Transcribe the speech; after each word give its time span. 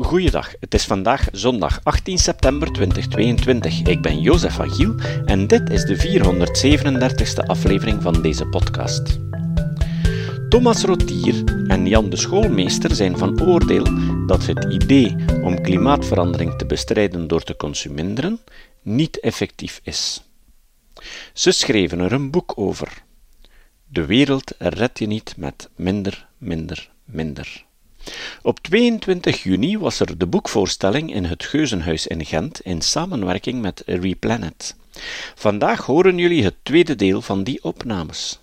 Goeiedag, 0.00 0.54
het 0.60 0.74
is 0.74 0.84
vandaag 0.84 1.28
zondag 1.32 1.80
18 1.82 2.18
september 2.18 2.72
2022. 2.72 3.82
Ik 3.82 4.02
ben 4.02 4.20
Jozef 4.20 4.54
van 4.54 4.70
Giel 4.70 4.94
en 5.24 5.46
dit 5.46 5.70
is 5.70 5.84
de 5.84 5.96
437ste 5.96 7.46
aflevering 7.46 8.02
van 8.02 8.22
deze 8.22 8.46
podcast. 8.46 9.18
Thomas 10.48 10.82
Rotier 10.82 11.44
en 11.66 11.86
Jan 11.86 12.10
de 12.10 12.16
Schoolmeester 12.16 12.94
zijn 12.94 13.18
van 13.18 13.42
oordeel 13.42 13.86
dat 14.26 14.46
het 14.46 14.64
idee 14.64 15.16
om 15.42 15.62
klimaatverandering 15.62 16.58
te 16.58 16.66
bestrijden 16.66 17.28
door 17.28 17.42
te 17.42 17.56
consuminderen 17.56 18.40
niet 18.82 19.20
effectief 19.20 19.80
is. 19.82 20.22
Ze 21.32 21.50
schreven 21.50 21.98
er 21.98 22.12
een 22.12 22.30
boek 22.30 22.52
over. 22.56 23.02
De 23.86 24.06
wereld 24.06 24.54
red 24.58 24.98
je 24.98 25.06
niet 25.06 25.34
met 25.36 25.68
minder, 25.76 26.28
minder, 26.36 26.90
minder. 27.04 27.66
Op 28.42 28.58
22 28.58 29.42
juni 29.42 29.78
was 29.78 30.00
er 30.00 30.18
de 30.18 30.26
boekvoorstelling 30.26 31.14
in 31.14 31.24
het 31.24 31.44
Geuzenhuis 31.44 32.06
in 32.06 32.24
Gent 32.24 32.60
in 32.60 32.80
samenwerking 32.80 33.60
met 33.60 33.82
Replanet. 33.86 34.76
Vandaag 35.34 35.86
horen 35.86 36.18
jullie 36.18 36.44
het 36.44 36.54
tweede 36.62 36.96
deel 36.96 37.22
van 37.22 37.44
die 37.44 37.64
opnames. 37.64 38.40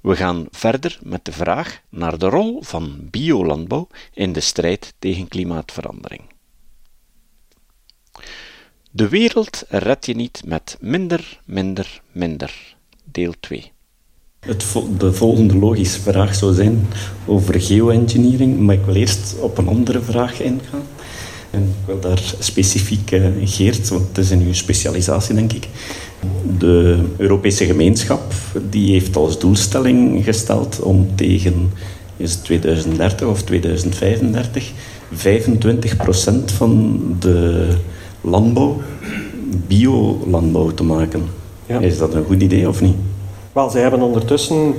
We 0.00 0.16
gaan 0.16 0.46
verder 0.50 0.98
met 1.02 1.24
de 1.24 1.32
vraag 1.32 1.80
naar 1.88 2.18
de 2.18 2.28
rol 2.28 2.62
van 2.62 3.08
biolandbouw 3.10 3.88
in 4.14 4.32
de 4.32 4.40
strijd 4.40 4.94
tegen 4.98 5.28
klimaatverandering. 5.28 6.22
De 8.90 9.08
wereld 9.08 9.64
red 9.68 10.06
je 10.06 10.14
niet 10.14 10.42
met 10.44 10.76
minder, 10.80 11.40
minder, 11.44 12.02
minder. 12.12 12.76
Deel 13.04 13.34
2. 13.40 13.72
Het 14.46 14.64
de 14.98 15.12
volgende 15.12 15.56
logische 15.56 16.00
vraag 16.00 16.34
zou 16.34 16.54
zijn 16.54 16.86
over 17.26 17.60
geoengineering, 17.60 18.58
maar 18.58 18.74
ik 18.74 18.84
wil 18.84 18.94
eerst 18.94 19.34
op 19.40 19.58
een 19.58 19.68
andere 19.68 20.00
vraag 20.00 20.40
ingaan. 20.40 20.82
En 21.50 21.60
ik 21.60 21.86
wil 21.86 22.00
daar 22.00 22.34
specifiek 22.38 23.10
uh, 23.10 23.26
Geert, 23.44 23.88
want 23.88 24.08
het 24.08 24.18
is 24.18 24.30
in 24.30 24.40
uw 24.40 24.52
specialisatie 24.52 25.34
denk 25.34 25.52
ik. 25.52 25.68
De 26.58 27.04
Europese 27.16 27.66
gemeenschap 27.66 28.32
die 28.70 28.92
heeft 28.92 29.16
als 29.16 29.38
doelstelling 29.38 30.24
gesteld 30.24 30.80
om 30.80 31.08
tegen 31.14 31.72
is 32.16 32.34
2030 32.34 33.28
of 33.28 33.42
2035 33.42 34.72
25% 35.14 35.16
van 36.44 37.00
de 37.18 37.68
landbouw 38.20 38.80
biolandbouw 39.66 40.70
te 40.70 40.82
maken. 40.82 41.22
Ja. 41.66 41.80
Is 41.80 41.98
dat 41.98 42.14
een 42.14 42.24
goed 42.24 42.42
idee 42.42 42.68
of 42.68 42.80
niet? 42.80 42.96
Wel, 43.52 43.70
zij 43.70 43.80
hebben 43.82 44.02
ondertussen, 44.02 44.74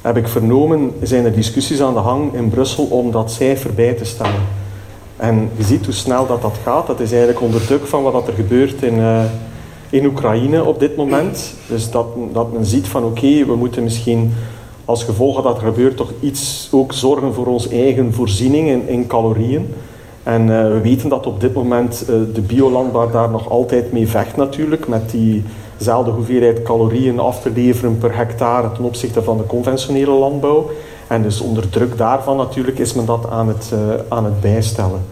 heb 0.00 0.16
ik 0.16 0.28
vernomen, 0.28 0.92
zijn 1.02 1.24
er 1.24 1.32
discussies 1.32 1.80
aan 1.80 1.94
de 1.94 2.00
gang 2.00 2.34
in 2.34 2.50
Brussel 2.50 2.84
om 2.84 3.10
dat 3.10 3.30
cijfer 3.30 3.74
bij 3.74 3.92
te 3.92 4.04
stellen. 4.04 4.42
En 5.16 5.50
je 5.56 5.62
ziet 5.62 5.84
hoe 5.84 5.94
snel 5.94 6.26
dat, 6.26 6.42
dat 6.42 6.58
gaat. 6.62 6.86
Dat 6.86 7.00
is 7.00 7.10
eigenlijk 7.10 7.40
onder 7.40 7.66
druk 7.66 7.86
van 7.86 8.02
wat 8.02 8.26
er 8.26 8.32
gebeurt 8.32 8.82
in, 8.82 8.94
uh, 8.94 9.22
in 9.90 10.06
Oekraïne 10.06 10.64
op 10.64 10.80
dit 10.80 10.96
moment. 10.96 11.54
Dus 11.68 11.90
dat, 11.90 12.06
dat 12.32 12.52
men 12.52 12.64
ziet 12.64 12.88
van 12.88 13.04
oké, 13.04 13.44
we 13.44 13.56
moeten 13.56 13.82
misschien 13.82 14.32
als 14.84 15.04
gevolg 15.04 15.42
dat 15.42 15.56
er 15.56 15.64
gebeurt 15.64 15.96
toch 15.96 16.12
iets 16.20 16.68
ook 16.72 16.92
zorgen 16.92 17.34
voor 17.34 17.46
onze 17.46 17.68
eigen 17.68 18.12
voorziening 18.12 18.68
in, 18.68 18.88
in 18.88 19.06
calorieën. 19.06 19.74
En 20.22 20.42
uh, 20.42 20.62
we 20.62 20.80
weten 20.80 21.08
dat 21.08 21.26
op 21.26 21.40
dit 21.40 21.54
moment 21.54 22.02
uh, 22.02 22.16
de 22.34 22.40
biolandbouw 22.40 23.10
daar 23.10 23.30
nog 23.30 23.50
altijd 23.50 23.92
mee 23.92 24.08
vecht 24.08 24.36
natuurlijk, 24.36 24.88
met 24.88 25.10
die 25.10 25.42
dezelfde 25.80 26.10
hoeveelheid 26.10 26.62
calorieën 26.62 27.18
af 27.18 27.40
te 27.40 27.50
leveren 27.50 27.98
per 27.98 28.16
hectare 28.16 28.72
ten 28.72 28.84
opzichte 28.84 29.22
van 29.22 29.36
de 29.36 29.46
conventionele 29.46 30.10
landbouw. 30.10 30.70
En 31.06 31.22
dus 31.22 31.40
onder 31.40 31.68
druk 31.68 31.98
daarvan 31.98 32.36
natuurlijk 32.36 32.78
is 32.78 32.92
men 32.92 33.04
dat 33.04 33.30
aan 33.30 33.48
het, 33.48 33.70
uh, 33.74 33.78
aan 34.08 34.24
het 34.24 34.40
bijstellen. 34.40 35.02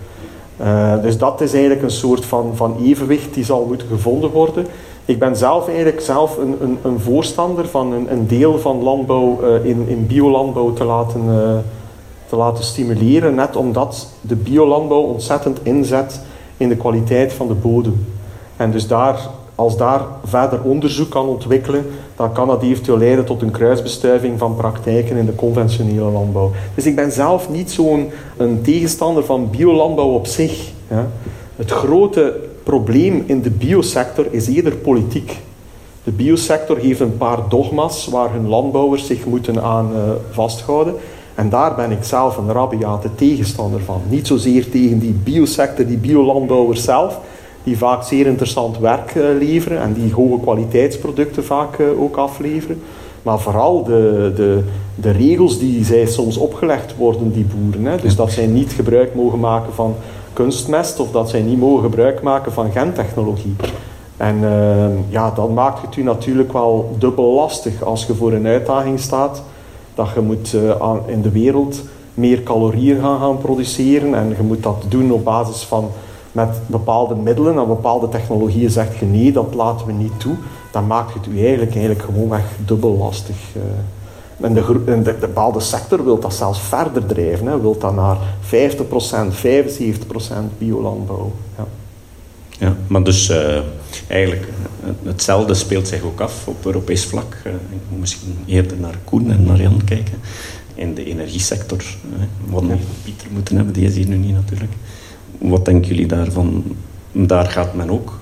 Uh, 0.60 1.02
dus 1.02 1.18
dat 1.18 1.40
is 1.40 1.52
eigenlijk 1.52 1.82
een 1.82 1.90
soort 1.90 2.24
van, 2.24 2.52
van 2.54 2.76
evenwicht 2.82 3.34
die 3.34 3.44
zal 3.44 3.64
moeten 3.64 3.88
gevonden 3.88 4.30
worden. 4.30 4.66
Ik 5.04 5.18
ben 5.18 5.36
zelf 5.36 5.68
eigenlijk 5.68 6.00
zelf 6.00 6.38
een, 6.38 6.56
een, 6.60 6.78
een 6.82 7.00
voorstander 7.00 7.68
van 7.68 7.92
een, 7.92 8.12
een, 8.12 8.26
deel 8.26 8.58
van 8.58 8.82
landbouw 8.82 9.38
uh, 9.42 9.64
in, 9.64 9.88
in 9.88 10.06
biolandbouw 10.06 10.72
te 10.72 10.84
laten, 10.84 11.22
te 12.26 12.36
laten 12.36 12.64
stimuleren. 12.64 13.34
Net 13.34 13.56
omdat 13.56 14.08
de 14.20 14.36
biolandbouw 14.36 15.02
ontzettend 15.02 15.58
inzet 15.62 16.20
in 16.56 16.68
de 16.68 16.76
kwaliteit 16.76 17.32
van 17.32 17.48
de 17.48 17.54
bodem. 17.54 18.06
En 18.56 18.70
dus 18.70 18.86
daar 18.86 19.18
als 19.58 19.76
daar 19.76 20.00
verder 20.24 20.62
onderzoek 20.62 21.10
kan 21.10 21.26
ontwikkelen, 21.26 21.86
dan 22.16 22.32
kan 22.32 22.46
dat 22.46 22.62
eventueel 22.62 22.98
leiden 22.98 23.24
tot 23.24 23.42
een 23.42 23.50
kruisbestuiving 23.50 24.38
van 24.38 24.56
praktijken 24.56 25.16
in 25.16 25.26
de 25.26 25.34
conventionele 25.34 26.10
landbouw. 26.10 26.50
Dus 26.74 26.86
ik 26.86 26.96
ben 26.96 27.12
zelf 27.12 27.50
niet 27.50 27.70
zo'n 27.70 28.10
tegenstander 28.62 29.24
van 29.24 29.50
biolandbouw 29.50 30.08
op 30.08 30.26
zich. 30.26 30.70
Het 31.56 31.70
grote 31.70 32.36
probleem 32.62 33.24
in 33.26 33.42
de 33.42 33.50
biosector 33.50 34.26
is 34.30 34.46
eerder 34.46 34.76
politiek. 34.76 35.38
De 36.04 36.10
biosector 36.10 36.78
heeft 36.78 37.00
een 37.00 37.16
paar 37.16 37.38
dogma's 37.48 38.06
waar 38.06 38.32
hun 38.32 38.48
landbouwers 38.48 39.06
zich 39.06 39.24
moeten 39.24 39.62
aan 39.62 39.90
uh, 39.92 39.98
vasthouden. 40.30 40.94
En 41.34 41.48
daar 41.48 41.74
ben 41.74 41.90
ik 41.90 42.04
zelf 42.04 42.36
een 42.36 42.52
rabiate 42.52 43.14
tegenstander 43.14 43.80
van. 43.80 44.00
Niet 44.08 44.26
zozeer 44.26 44.70
tegen 44.70 44.98
die 44.98 45.12
biosector, 45.24 45.86
die 45.86 45.96
biolandbouwers 45.96 46.84
zelf, 46.84 47.20
die 47.68 47.78
vaak 47.78 48.02
zeer 48.02 48.26
interessant 48.26 48.78
werk 48.78 49.14
eh, 49.14 49.22
leveren 49.38 49.80
en 49.80 49.92
die 49.92 50.12
hoge 50.12 50.40
kwaliteitsproducten 50.40 51.44
vaak 51.44 51.78
eh, 51.78 52.00
ook 52.00 52.16
afleveren. 52.16 52.82
Maar 53.22 53.38
vooral 53.38 53.84
de, 53.84 54.32
de, 54.36 54.62
de 54.94 55.10
regels 55.10 55.58
die 55.58 55.84
zij 55.84 56.06
soms 56.06 56.36
opgelegd 56.36 56.96
worden, 56.96 57.32
die 57.32 57.46
boeren. 57.54 57.84
Hè. 57.84 57.96
Dus 57.96 58.16
dat 58.16 58.32
zij 58.32 58.46
niet 58.46 58.72
gebruik 58.72 59.14
mogen 59.14 59.38
maken 59.38 59.72
van 59.72 59.94
kunstmest 60.32 61.00
of 61.00 61.10
dat 61.10 61.30
zij 61.30 61.40
niet 61.40 61.58
mogen 61.58 61.82
gebruik 61.82 62.22
maken 62.22 62.52
van 62.52 62.70
gentechnologie. 62.70 63.56
En 64.16 64.36
uh, 64.42 64.86
ja, 65.08 65.30
dan 65.30 65.54
maakt 65.54 65.82
het 65.82 65.96
u 65.96 66.02
natuurlijk 66.02 66.52
wel 66.52 66.96
dubbel 66.98 67.34
lastig 67.34 67.82
als 67.82 68.06
je 68.06 68.14
voor 68.14 68.32
een 68.32 68.46
uitdaging 68.46 69.00
staat 69.00 69.42
dat 69.94 70.08
je 70.14 70.20
moet 70.20 70.52
uh, 70.52 70.94
in 71.06 71.22
de 71.22 71.30
wereld 71.30 71.82
meer 72.14 72.42
calorieën 72.42 73.00
gaan, 73.00 73.18
gaan 73.18 73.38
produceren 73.38 74.14
en 74.14 74.28
je 74.36 74.42
moet 74.42 74.62
dat 74.62 74.84
doen 74.88 75.12
op 75.12 75.24
basis 75.24 75.62
van 75.62 75.90
met 76.32 76.48
bepaalde 76.66 77.14
middelen 77.14 77.58
en 77.58 77.66
bepaalde 77.66 78.08
technologieën 78.08 78.70
zegt 78.70 78.96
je 78.96 79.06
nee, 79.06 79.32
dat 79.32 79.54
laten 79.54 79.86
we 79.86 79.92
niet 79.92 80.20
toe, 80.20 80.34
dan 80.70 80.86
maakt 80.86 81.14
het 81.14 81.26
u 81.26 81.40
eigenlijk, 81.40 81.70
eigenlijk 81.70 82.02
gewoonweg 82.02 82.44
dubbel 82.64 82.96
lastig. 82.96 83.36
Eh. 83.54 83.62
En 84.40 84.54
de, 84.54 84.82
en 84.86 85.02
de, 85.02 85.14
bepaalde 85.20 85.60
sector 85.60 86.04
wil 86.04 86.20
dat 86.20 86.34
zelfs 86.34 86.60
verder 86.60 87.06
drijven, 87.06 87.46
hè. 87.46 87.60
wil 87.60 87.78
dat 87.78 87.94
naar 87.94 88.16
50%, 88.16 88.20
75% 88.50 88.54
biolandbouw. 90.58 91.32
Ja. 91.56 91.66
Ja, 92.58 92.76
maar 92.86 93.02
dus 93.02 93.30
uh, 93.30 93.60
eigenlijk 94.06 94.48
hetzelfde 95.02 95.54
speelt 95.54 95.88
zich 95.88 96.02
ook 96.02 96.20
af 96.20 96.48
op 96.48 96.66
Europees 96.66 97.04
vlak. 97.04 97.36
Uh, 97.46 97.52
ik 97.52 97.80
moet 97.88 98.00
misschien 98.00 98.38
eerder 98.46 98.76
naar 98.76 98.98
Koen 99.04 99.30
en 99.30 99.44
naar 99.44 99.60
Jan 99.60 99.84
kijken. 99.84 100.18
In 100.74 100.94
de 100.94 101.04
energiesector, 101.04 101.78
uh, 101.78 102.52
wat 102.52 102.62
we 102.62 102.76
Pieter 103.04 103.28
moeten 103.32 103.56
hebben, 103.56 103.74
die 103.74 103.84
is 103.84 103.94
hier 103.94 104.06
nu 104.06 104.16
niet 104.16 104.34
natuurlijk. 104.34 104.72
Wat 105.38 105.64
denken 105.64 105.88
jullie 105.88 106.06
daarvan? 106.06 106.64
Daar 107.12 107.46
gaat 107.46 107.74
men 107.74 107.90
ook 107.90 108.18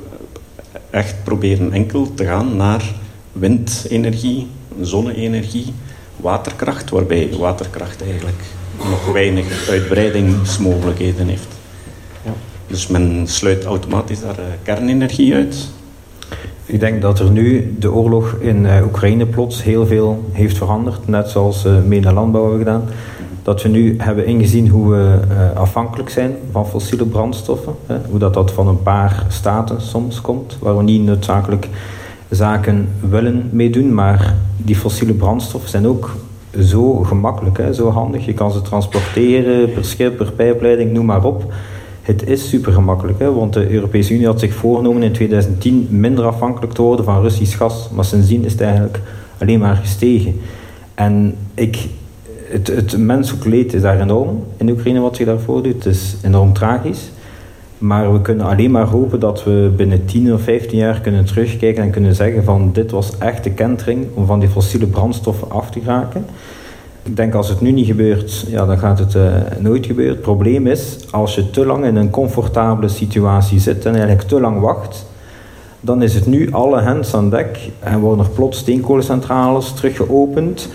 echt 0.90 1.14
proberen 1.24 1.72
enkel 1.72 2.14
te 2.14 2.24
gaan 2.24 2.56
naar 2.56 2.94
windenergie, 3.32 4.46
zonne-energie, 4.80 5.72
waterkracht, 6.16 6.90
waarbij 6.90 7.30
waterkracht 7.38 8.02
eigenlijk 8.02 8.42
nog 8.76 9.12
weinig 9.12 9.68
uitbreidingsmogelijkheden 9.68 11.28
heeft. 11.28 11.48
Ja. 12.24 12.32
Dus 12.66 12.86
men 12.86 13.26
sluit 13.26 13.64
automatisch 13.64 14.20
daar 14.20 14.38
eh, 14.38 14.44
kernenergie 14.62 15.34
uit. 15.34 15.68
Ik 16.64 16.80
denk 16.80 17.02
dat 17.02 17.18
er 17.18 17.30
nu 17.30 17.76
de 17.78 17.92
oorlog 17.92 18.36
in 18.40 18.66
eh, 18.66 18.84
Oekraïne 18.84 19.26
plots 19.26 19.62
heel 19.62 19.86
veel 19.86 20.30
heeft 20.32 20.56
veranderd, 20.56 21.08
net 21.08 21.28
zoals 21.28 21.64
uh, 21.64 22.12
Landbouw 22.12 22.42
hebben 22.42 22.58
gedaan 22.58 22.88
dat 23.46 23.62
we 23.62 23.68
nu 23.68 23.94
hebben 23.98 24.26
ingezien 24.26 24.68
hoe 24.68 24.90
we 24.90 25.18
uh, 25.30 25.58
afhankelijk 25.60 26.08
zijn 26.08 26.34
van 26.50 26.66
fossiele 26.66 27.04
brandstoffen. 27.04 27.74
Hoe 28.10 28.18
dat, 28.18 28.34
dat 28.34 28.50
van 28.50 28.68
een 28.68 28.82
paar 28.82 29.26
staten 29.28 29.80
soms 29.80 30.20
komt, 30.20 30.56
waar 30.60 30.76
we 30.76 30.82
niet 30.82 31.02
noodzakelijk 31.02 31.68
zaken 32.30 32.88
willen 33.10 33.48
meedoen, 33.52 33.94
maar 33.94 34.34
die 34.56 34.76
fossiele 34.76 35.12
brandstoffen 35.12 35.70
zijn 35.70 35.86
ook 35.86 36.16
zo 36.60 36.94
gemakkelijk, 36.94 37.62
zo 37.72 37.90
handig. 37.90 38.24
Je 38.24 38.34
kan 38.34 38.52
ze 38.52 38.62
transporteren 38.62 39.72
per 39.72 39.84
schip, 39.84 40.16
per 40.16 40.32
pijpleiding, 40.32 40.92
noem 40.92 41.06
maar 41.06 41.24
op. 41.24 41.52
Het 42.02 42.28
is 42.28 42.48
super 42.48 42.72
gemakkelijk, 42.72 43.18
hè, 43.18 43.32
want 43.32 43.52
de 43.52 43.70
Europese 43.70 44.14
Unie 44.14 44.26
had 44.26 44.40
zich 44.40 44.54
voorgenomen 44.54 45.02
in 45.02 45.12
2010 45.12 45.86
minder 45.90 46.24
afhankelijk 46.24 46.72
te 46.72 46.82
worden 46.82 47.04
van 47.04 47.22
Russisch 47.22 47.56
gas, 47.56 47.88
maar 47.92 48.04
sindsdien 48.04 48.44
is 48.44 48.52
het 48.52 48.60
eigenlijk 48.60 49.00
alleen 49.38 49.58
maar 49.58 49.76
gestegen. 49.76 50.40
En 50.94 51.34
ik 51.54 51.88
het, 52.48 52.66
het 52.66 52.98
menselijk 52.98 53.44
leed 53.44 53.74
is 53.74 53.82
daar 53.82 54.00
enorm 54.00 54.44
in 54.56 54.70
Oekraïne 54.70 55.00
wat 55.00 55.16
zich 55.16 55.26
daarvoor 55.26 55.62
doet. 55.62 55.74
Het 55.74 55.86
is 55.86 56.16
enorm 56.22 56.52
tragisch. 56.52 57.10
Maar 57.78 58.12
we 58.12 58.20
kunnen 58.20 58.46
alleen 58.46 58.70
maar 58.70 58.86
hopen 58.86 59.20
dat 59.20 59.44
we 59.44 59.72
binnen 59.76 60.04
10 60.04 60.32
of 60.32 60.42
15 60.42 60.78
jaar 60.78 61.00
kunnen 61.00 61.24
terugkijken 61.24 61.82
en 61.82 61.90
kunnen 61.90 62.14
zeggen 62.14 62.44
van 62.44 62.70
dit 62.72 62.90
was 62.90 63.18
echt 63.18 63.44
de 63.44 63.50
kentering 63.50 64.06
om 64.14 64.26
van 64.26 64.38
die 64.40 64.48
fossiele 64.48 64.86
brandstoffen 64.86 65.50
af 65.50 65.70
te 65.70 65.80
raken. 65.84 66.24
Ik 67.02 67.16
denk 67.16 67.34
als 67.34 67.48
het 67.48 67.60
nu 67.60 67.70
niet 67.70 67.86
gebeurt, 67.86 68.44
ja, 68.48 68.66
dan 68.66 68.78
gaat 68.78 68.98
het 68.98 69.14
uh, 69.14 69.34
nooit 69.58 69.86
gebeuren. 69.86 70.14
Het 70.14 70.22
probleem 70.22 70.66
is, 70.66 70.98
als 71.10 71.34
je 71.34 71.50
te 71.50 71.66
lang 71.66 71.84
in 71.84 71.96
een 71.96 72.10
comfortabele 72.10 72.88
situatie 72.88 73.60
zit 73.60 73.84
en 73.84 73.94
eigenlijk 73.94 74.28
te 74.28 74.40
lang 74.40 74.60
wacht, 74.60 75.06
dan 75.80 76.02
is 76.02 76.14
het 76.14 76.26
nu 76.26 76.52
alle 76.52 76.80
hens 76.80 77.14
aan 77.14 77.30
dek 77.30 77.70
en 77.80 78.00
worden 78.00 78.24
er 78.24 78.30
plots 78.30 78.58
steenkolencentrales 78.58 79.72
teruggeopend. 79.72 80.68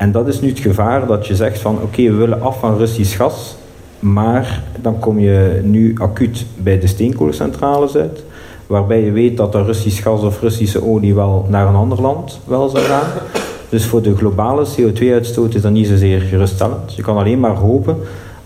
En 0.00 0.12
dat 0.12 0.28
is 0.28 0.40
nu 0.40 0.48
het 0.48 0.58
gevaar 0.58 1.06
dat 1.06 1.26
je 1.26 1.36
zegt 1.36 1.60
van 1.60 1.78
oké, 1.82 2.02
we 2.02 2.12
willen 2.12 2.42
af 2.42 2.58
van 2.58 2.76
Russisch 2.76 3.16
gas, 3.16 3.56
maar 3.98 4.62
dan 4.80 4.98
kom 4.98 5.18
je 5.18 5.60
nu 5.62 5.94
acuut 5.98 6.46
bij 6.56 6.78
de 6.78 6.86
steenkolencentrales 6.86 7.96
uit, 7.96 8.24
waarbij 8.66 9.04
je 9.04 9.10
weet 9.10 9.36
dat 9.36 9.54
er 9.54 9.64
Russisch 9.64 10.02
gas 10.02 10.22
of 10.22 10.40
Russische 10.40 10.84
olie 10.84 11.14
wel 11.14 11.46
naar 11.48 11.68
een 11.68 11.74
ander 11.74 12.00
land 12.00 12.40
wel 12.44 12.68
zou 12.68 12.84
gaan. 12.84 13.08
Dus 13.68 13.86
voor 13.86 14.02
de 14.02 14.16
globale 14.16 14.66
CO2-uitstoot 14.66 15.54
is 15.54 15.62
dat 15.62 15.72
niet 15.72 15.86
zozeer 15.86 16.20
geruststellend. 16.20 16.94
Je 16.94 17.02
kan 17.02 17.16
alleen 17.16 17.40
maar 17.40 17.56
hopen 17.56 17.96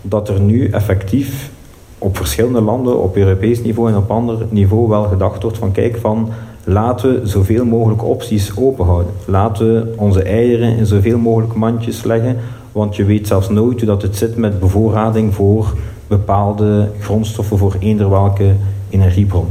dat 0.01 0.29
er 0.29 0.39
nu 0.39 0.69
effectief 0.69 1.49
op 1.97 2.17
verschillende 2.17 2.61
landen, 2.61 3.01
op 3.01 3.15
Europees 3.15 3.61
niveau 3.61 3.89
en 3.89 3.97
op 3.97 4.11
ander 4.11 4.37
niveau, 4.49 4.89
wel 4.89 5.03
gedacht 5.03 5.41
wordt 5.41 5.57
van 5.57 5.71
kijk 5.71 5.97
van 5.97 6.29
laten 6.65 7.21
we 7.21 7.27
zoveel 7.27 7.65
mogelijk 7.65 8.03
opties 8.03 8.57
openhouden. 8.57 9.13
Laten 9.25 9.73
we 9.73 9.93
onze 9.97 10.23
eieren 10.23 10.77
in 10.77 10.85
zoveel 10.85 11.17
mogelijk 11.17 11.53
mandjes 11.53 12.03
leggen, 12.03 12.37
want 12.71 12.95
je 12.95 13.05
weet 13.05 13.27
zelfs 13.27 13.49
nooit 13.49 13.77
hoe 13.77 13.85
dat 13.85 14.01
het 14.01 14.15
zit 14.15 14.37
met 14.37 14.59
bevoorrading 14.59 15.33
voor 15.33 15.73
bepaalde 16.07 16.89
grondstoffen 16.99 17.57
voor 17.57 17.75
eender 17.79 18.09
welke 18.09 18.53
energiebron. 18.89 19.47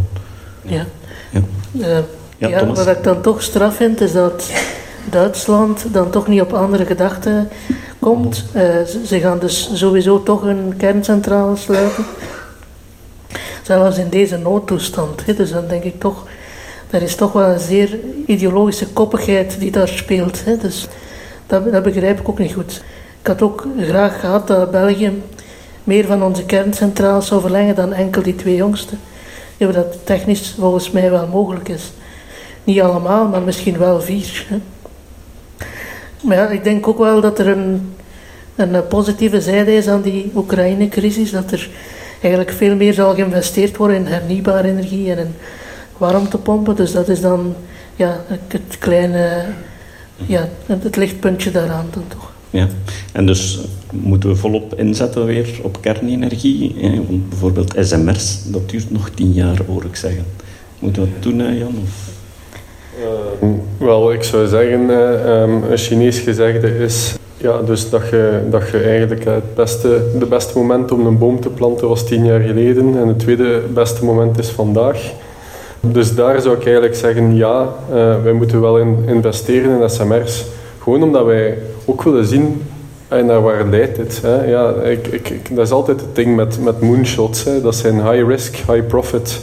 Ja. 0.63 0.87
Ja. 1.31 1.41
Uh, 1.73 1.99
ja, 2.37 2.49
ja 2.49 2.67
wat 2.67 2.87
ik 2.87 3.03
dan 3.03 3.21
toch 3.21 3.43
straf 3.43 3.77
vind, 3.77 4.01
is 4.01 4.13
dat 4.13 4.53
Duitsland 5.11 5.87
dan 5.93 6.11
toch 6.11 6.29
niet 6.29 6.41
op 6.41 6.53
andere 6.53 6.85
gedachten 6.85 7.49
komt. 7.99 8.45
Uh, 8.55 8.63
ze 9.07 9.21
gaan 9.21 9.39
dus 9.39 9.71
sowieso 9.73 10.23
toch 10.23 10.43
een 10.43 10.75
kerncentrale 10.77 11.57
sluiten. 11.57 12.05
Zelfs 13.63 13.99
in 13.99 14.09
deze 14.09 14.37
noodtoestand. 14.37 15.37
Dus 15.37 15.51
dan 15.51 15.67
denk 15.69 15.85
ik 15.85 16.01
toch, 16.01 16.25
er 16.95 17.03
is 17.03 17.15
toch 17.15 17.33
wel 17.33 17.49
een 17.49 17.61
zeer 17.61 17.99
ideologische 18.27 18.89
koppigheid 18.89 19.61
die 19.61 19.71
daar 19.71 19.89
speelt. 19.89 20.45
Hè. 20.45 20.57
Dus 20.57 20.89
dat, 21.47 21.73
dat 21.73 21.83
begrijp 21.83 22.21
ik 22.21 22.29
ook 22.29 22.39
niet 22.39 22.53
goed. 22.53 22.83
Ik 23.21 23.27
had 23.27 23.43
ook 23.43 23.67
graag 23.79 24.21
gehad 24.21 24.47
dat 24.47 24.71
België 24.71 25.23
meer 25.85 26.07
van 26.07 26.23
onze 26.23 26.45
kerncentrales 26.45 27.27
zou 27.27 27.41
verlengen 27.41 27.75
dan 27.75 27.93
enkel 27.93 28.23
die 28.23 28.35
twee 28.35 28.57
jongste. 28.57 28.95
Ja, 29.57 29.73
dat 29.73 29.99
technisch 30.05 30.55
volgens 30.59 30.91
mij 30.91 31.11
wel 31.11 31.27
mogelijk 31.27 31.69
is. 31.69 31.93
Niet 32.65 32.81
allemaal, 32.81 33.29
maar 33.29 33.43
misschien 33.43 33.79
wel 33.79 34.01
vier. 34.01 34.47
Maar 36.23 36.37
ja, 36.37 36.49
ik 36.49 36.65
denk 36.65 36.89
ook 36.89 36.99
wel 36.99 37.21
dat 37.21 37.39
er 37.39 37.49
een, 37.49 37.95
een 38.57 38.87
positieve 38.87 39.41
zijde 39.41 39.75
is 39.75 39.89
aan 39.89 40.03
die 40.03 40.33
Oekraïne-crisis. 40.35 41.31
Dat 41.31 41.51
er 41.51 41.69
eigenlijk 42.21 42.53
veel 42.53 42.77
meer 42.77 42.93
zal 42.93 43.15
geïnvesteerd 43.15 43.77
worden 43.77 43.97
in 43.97 44.07
hernieuwbare 44.07 44.69
energie 44.69 45.11
en 45.11 45.19
in 45.19 45.35
warmtepompen. 45.99 46.77
Dus 46.77 46.93
dat 46.93 47.09
is 47.09 47.21
dan 47.21 47.55
ja, 47.97 48.21
het 48.49 48.79
kleine, 48.79 49.45
ja, 50.27 50.49
het 50.67 50.97
lichtpuntje 50.97 51.51
daaraan 51.51 51.87
dan 51.91 52.05
toch. 52.09 52.33
Ja, 52.51 52.69
en 53.13 53.27
dus 53.27 53.61
moeten 53.93 54.29
we 54.29 54.37
volop 54.37 54.75
inzetten 54.75 55.25
weer 55.25 55.59
op 55.63 55.79
kernenergie. 55.81 56.77
Want 57.09 57.29
bijvoorbeeld 57.29 57.75
SMR's, 57.79 58.39
dat 58.45 58.71
duurt 58.71 58.91
nog 58.91 59.11
tien 59.11 59.33
jaar, 59.33 59.59
hoor 59.67 59.85
ik 59.85 59.97
zeggen. 59.97 60.25
Moeten 60.79 61.03
we 61.03 61.09
dat 61.13 61.23
doen, 61.23 61.59
Jan? 61.59 61.75
Of? 61.83 62.13
Uh, 63.43 63.49
wel, 63.79 64.13
ik 64.13 64.23
zou 64.23 64.49
zeggen, 64.49 64.81
uh, 64.81 65.41
um, 65.43 65.63
een 65.63 65.79
Chinees 65.79 66.19
gezegde 66.19 66.79
is 66.79 67.15
ja, 67.37 67.63
dus 67.63 67.91
dat 67.91 68.09
je, 68.09 68.41
dat 68.51 68.71
je 68.71 68.79
eigenlijk 68.79 69.25
het 69.25 69.55
beste, 69.55 70.11
de 70.19 70.27
beste 70.27 70.59
moment 70.59 70.93
om 70.93 71.07
een 71.07 71.19
boom 71.19 71.41
te 71.41 71.49
planten 71.49 71.89
was 71.89 72.07
tien 72.07 72.25
jaar 72.25 72.41
geleden 72.41 72.99
en 72.99 73.09
het 73.09 73.19
tweede 73.19 73.63
beste 73.75 74.05
moment 74.05 74.39
is 74.39 74.49
vandaag. 74.49 75.13
Dus 75.93 76.15
daar 76.15 76.41
zou 76.41 76.57
ik 76.57 76.65
eigenlijk 76.65 76.95
zeggen, 76.95 77.37
ja, 77.37 77.69
uh, 77.91 78.23
wij 78.23 78.33
moeten 78.33 78.61
wel 78.61 78.79
in, 78.79 79.05
investeren 79.07 79.81
in 79.81 79.91
SMR's. 79.91 80.45
Gewoon 80.83 81.03
omdat 81.03 81.25
wij 81.25 81.59
ook 81.85 82.03
willen 82.03 82.27
zien 82.27 82.63
naar 83.09 83.43
waar 83.43 83.67
leidt 83.67 83.97
dit. 83.97 84.21
Hè. 84.23 84.45
Ja, 84.45 84.73
ik, 84.73 85.07
ik, 85.07 85.57
dat 85.57 85.67
is 85.67 85.73
altijd 85.73 86.01
het 86.01 86.15
ding 86.15 86.37
met, 86.37 86.59
met 86.63 86.81
moonshots. 86.81 87.45
Hè. 87.45 87.61
Dat 87.61 87.75
zijn 87.75 87.95
high 87.95 88.27
risk, 88.29 88.55
high 88.55 88.87
profit 88.87 89.41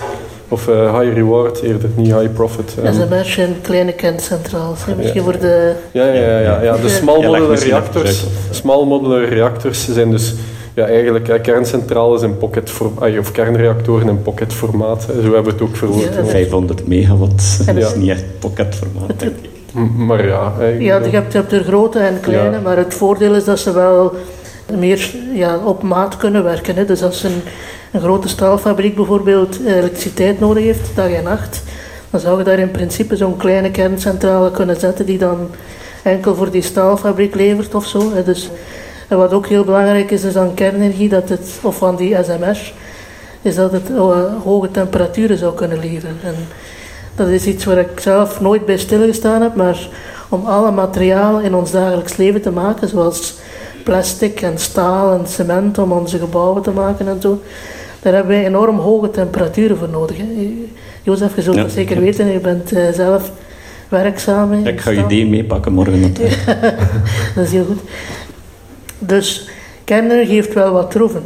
of 0.48 0.68
uh, 0.68 1.00
high 1.00 1.14
reward 1.14 1.62
eerder, 1.62 1.90
niet 1.96 2.14
high 2.14 2.34
profit. 2.34 2.76
Dat 2.84 2.94
is 2.94 3.00
een 3.00 3.10
beetje 3.10 3.44
een 3.44 3.56
kleine 3.62 3.94
kerncentraal. 3.94 4.76
Misschien 4.98 5.24
voor 5.24 5.40
de... 5.40 5.74
Ja, 5.92 6.06
ja, 6.06 6.40
ja, 6.40 6.62
ja. 6.62 6.78
de 6.78 6.90
small 6.90 7.26
modular 7.26 7.58
reactors, 7.58 8.26
small 8.50 8.86
modular 8.86 9.26
reactors 9.26 9.94
zijn 9.94 10.12
dus 10.12 10.34
ja, 10.74 10.86
eigenlijk 10.86 11.28
ja, 11.28 11.38
kerncentrales 11.38 12.22
in 12.22 12.38
pocket 12.38 12.72
of 13.20 13.32
kernreactoren 13.32 14.08
in 14.08 14.22
pocketformaat. 14.22 15.02
Zo 15.02 15.22
hebben 15.22 15.44
we 15.44 15.52
het 15.52 15.62
ook 15.62 15.76
verwoord. 15.76 16.14
Ja, 16.14 16.26
500 16.26 16.88
megawatt, 16.88 17.66
dat 17.66 17.76
is 17.76 17.96
niet 17.96 18.10
echt 18.10 18.24
pocketformaat, 18.40 19.20
denk 19.20 19.32
ik. 19.42 19.50
Maar 19.98 20.28
ja... 20.28 20.54
Ja, 20.60 20.68
je 20.68 20.92
hebt, 20.92 21.32
je 21.32 21.38
hebt 21.38 21.52
er 21.52 21.64
grote 21.64 22.00
en 22.00 22.20
kleine, 22.20 22.60
maar 22.60 22.78
het 22.78 22.94
voordeel 22.94 23.36
is 23.36 23.44
dat 23.44 23.60
ze 23.60 23.74
wel 23.74 24.14
meer 24.78 25.16
ja, 25.34 25.58
op 25.58 25.84
maat 25.84 26.18
kunnen 26.18 26.44
werken. 26.44 26.76
Hè. 26.76 26.86
Dus 26.86 27.04
als 27.04 27.24
een 27.24 27.42
een 27.92 28.02
grote 28.02 28.28
staalfabriek 28.28 28.96
bijvoorbeeld 28.96 29.60
elektriciteit 29.66 30.40
nodig 30.40 30.64
heeft, 30.64 30.96
dag 30.96 31.12
en 31.12 31.24
nacht, 31.24 31.64
dan 32.10 32.20
zou 32.20 32.38
je 32.38 32.44
daar 32.44 32.60
in 32.60 32.72
principe 32.72 33.16
zo'n 33.16 33.38
kleine 33.38 33.72
kerncentrale 33.72 34.52
kunnen 34.52 34.80
zetten 34.80 35.06
die 35.06 35.18
dan 35.18 35.50
enkel 36.04 36.36
voor 36.36 36.52
die 36.52 36.62
staalfabriek 36.62 37.36
levert 37.36 37.76
of 37.76 37.88
zo. 37.88 38.24
Dus, 38.26 38.50
en 39.12 39.18
wat 39.18 39.34
ook 39.34 39.48
heel 39.48 39.64
belangrijk 39.64 40.12
is, 40.12 40.24
is 40.24 40.38
aan 40.38 40.54
kernenergie, 40.54 41.10
dat 41.10 41.30
het, 41.30 41.60
of 41.62 41.78
van 41.78 41.96
die 41.96 42.18
SMR, 42.24 42.74
is 43.42 43.56
dat 43.56 43.72
het 43.72 43.90
uh, 43.90 44.42
hoge 44.44 44.72
temperaturen 44.72 45.38
zou 45.38 45.54
kunnen 45.56 45.80
leveren. 45.80 46.16
En 46.24 46.36
dat 47.16 47.28
is 47.28 47.46
iets 47.46 47.66
waar 47.66 47.78
ik 47.78 48.00
zelf 48.00 48.42
nooit 48.42 48.66
bij 48.66 48.78
stilgestaan 48.78 49.42
heb, 49.42 49.56
maar 49.56 49.88
om 50.30 50.46
alle 50.46 50.72
materialen 50.72 51.44
in 51.44 51.56
ons 51.56 51.72
dagelijks 51.72 52.18
leven 52.18 52.42
te 52.42 52.52
maken, 52.52 52.88
zoals 52.88 53.34
plastic 53.84 54.42
en 54.42 54.58
staal 54.58 55.20
en 55.20 55.28
cement 55.28 55.78
om 55.78 55.92
onze 55.92 56.18
gebouwen 56.18 56.62
te 56.62 56.72
maken 56.72 57.08
en 57.08 57.22
zo, 57.22 57.42
daar 58.02 58.14
hebben 58.14 58.32
wij 58.32 58.46
enorm 58.46 58.78
hoge 58.78 59.10
temperaturen 59.10 59.78
voor 59.78 59.90
nodig. 59.90 60.18
Hè. 60.18 60.54
Jozef, 61.04 61.36
je 61.36 61.42
zult 61.42 61.56
het 61.56 61.72
zeker 61.72 62.00
weten, 62.00 62.32
je 62.32 62.40
bent 62.40 62.74
uh, 62.74 62.90
zelf 62.92 63.32
werkzaam. 63.90 64.54
ik 64.54 64.82
ga 64.82 64.90
je 64.90 65.04
idee 65.04 65.28
meepakken 65.28 65.74
morgen. 65.74 66.14
dat 67.36 67.46
is 67.46 67.52
heel 67.52 67.66
goed. 67.66 67.82
Dus 69.04 69.50
kernenergie 69.84 70.34
heeft 70.34 70.54
wel 70.54 70.72
wat 70.72 70.92
troeven. 70.92 71.26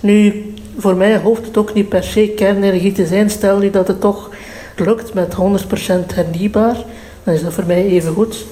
Nu, 0.00 0.44
voor 0.78 0.94
mij 0.96 1.20
hoeft 1.20 1.46
het 1.46 1.56
ook 1.56 1.74
niet 1.74 1.88
per 1.88 2.02
se 2.02 2.32
kernenergie 2.36 2.92
te 2.92 3.06
zijn. 3.06 3.30
Stel 3.30 3.58
nu 3.58 3.70
dat 3.70 3.88
het 3.88 4.00
toch 4.00 4.30
lukt 4.76 5.14
met 5.14 5.34
100% 5.34 5.36
hernieuwbaar, 6.14 6.76
dan 7.24 7.34
is 7.34 7.42
dat 7.42 7.52
voor 7.52 7.66
mij 7.66 7.86
even 7.86 8.12
goed. 8.12 8.44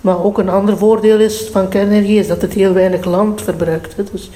Maar 0.00 0.24
ook 0.24 0.38
een 0.38 0.48
ander 0.48 0.78
voordeel 0.78 1.20
is 1.20 1.48
van 1.52 1.68
kernenergie 1.68 2.18
is 2.18 2.26
dat 2.26 2.42
het 2.42 2.52
heel 2.52 2.72
weinig 2.72 3.04
land 3.04 3.42
verbruikt. 3.42 3.94
Dus 4.12 4.30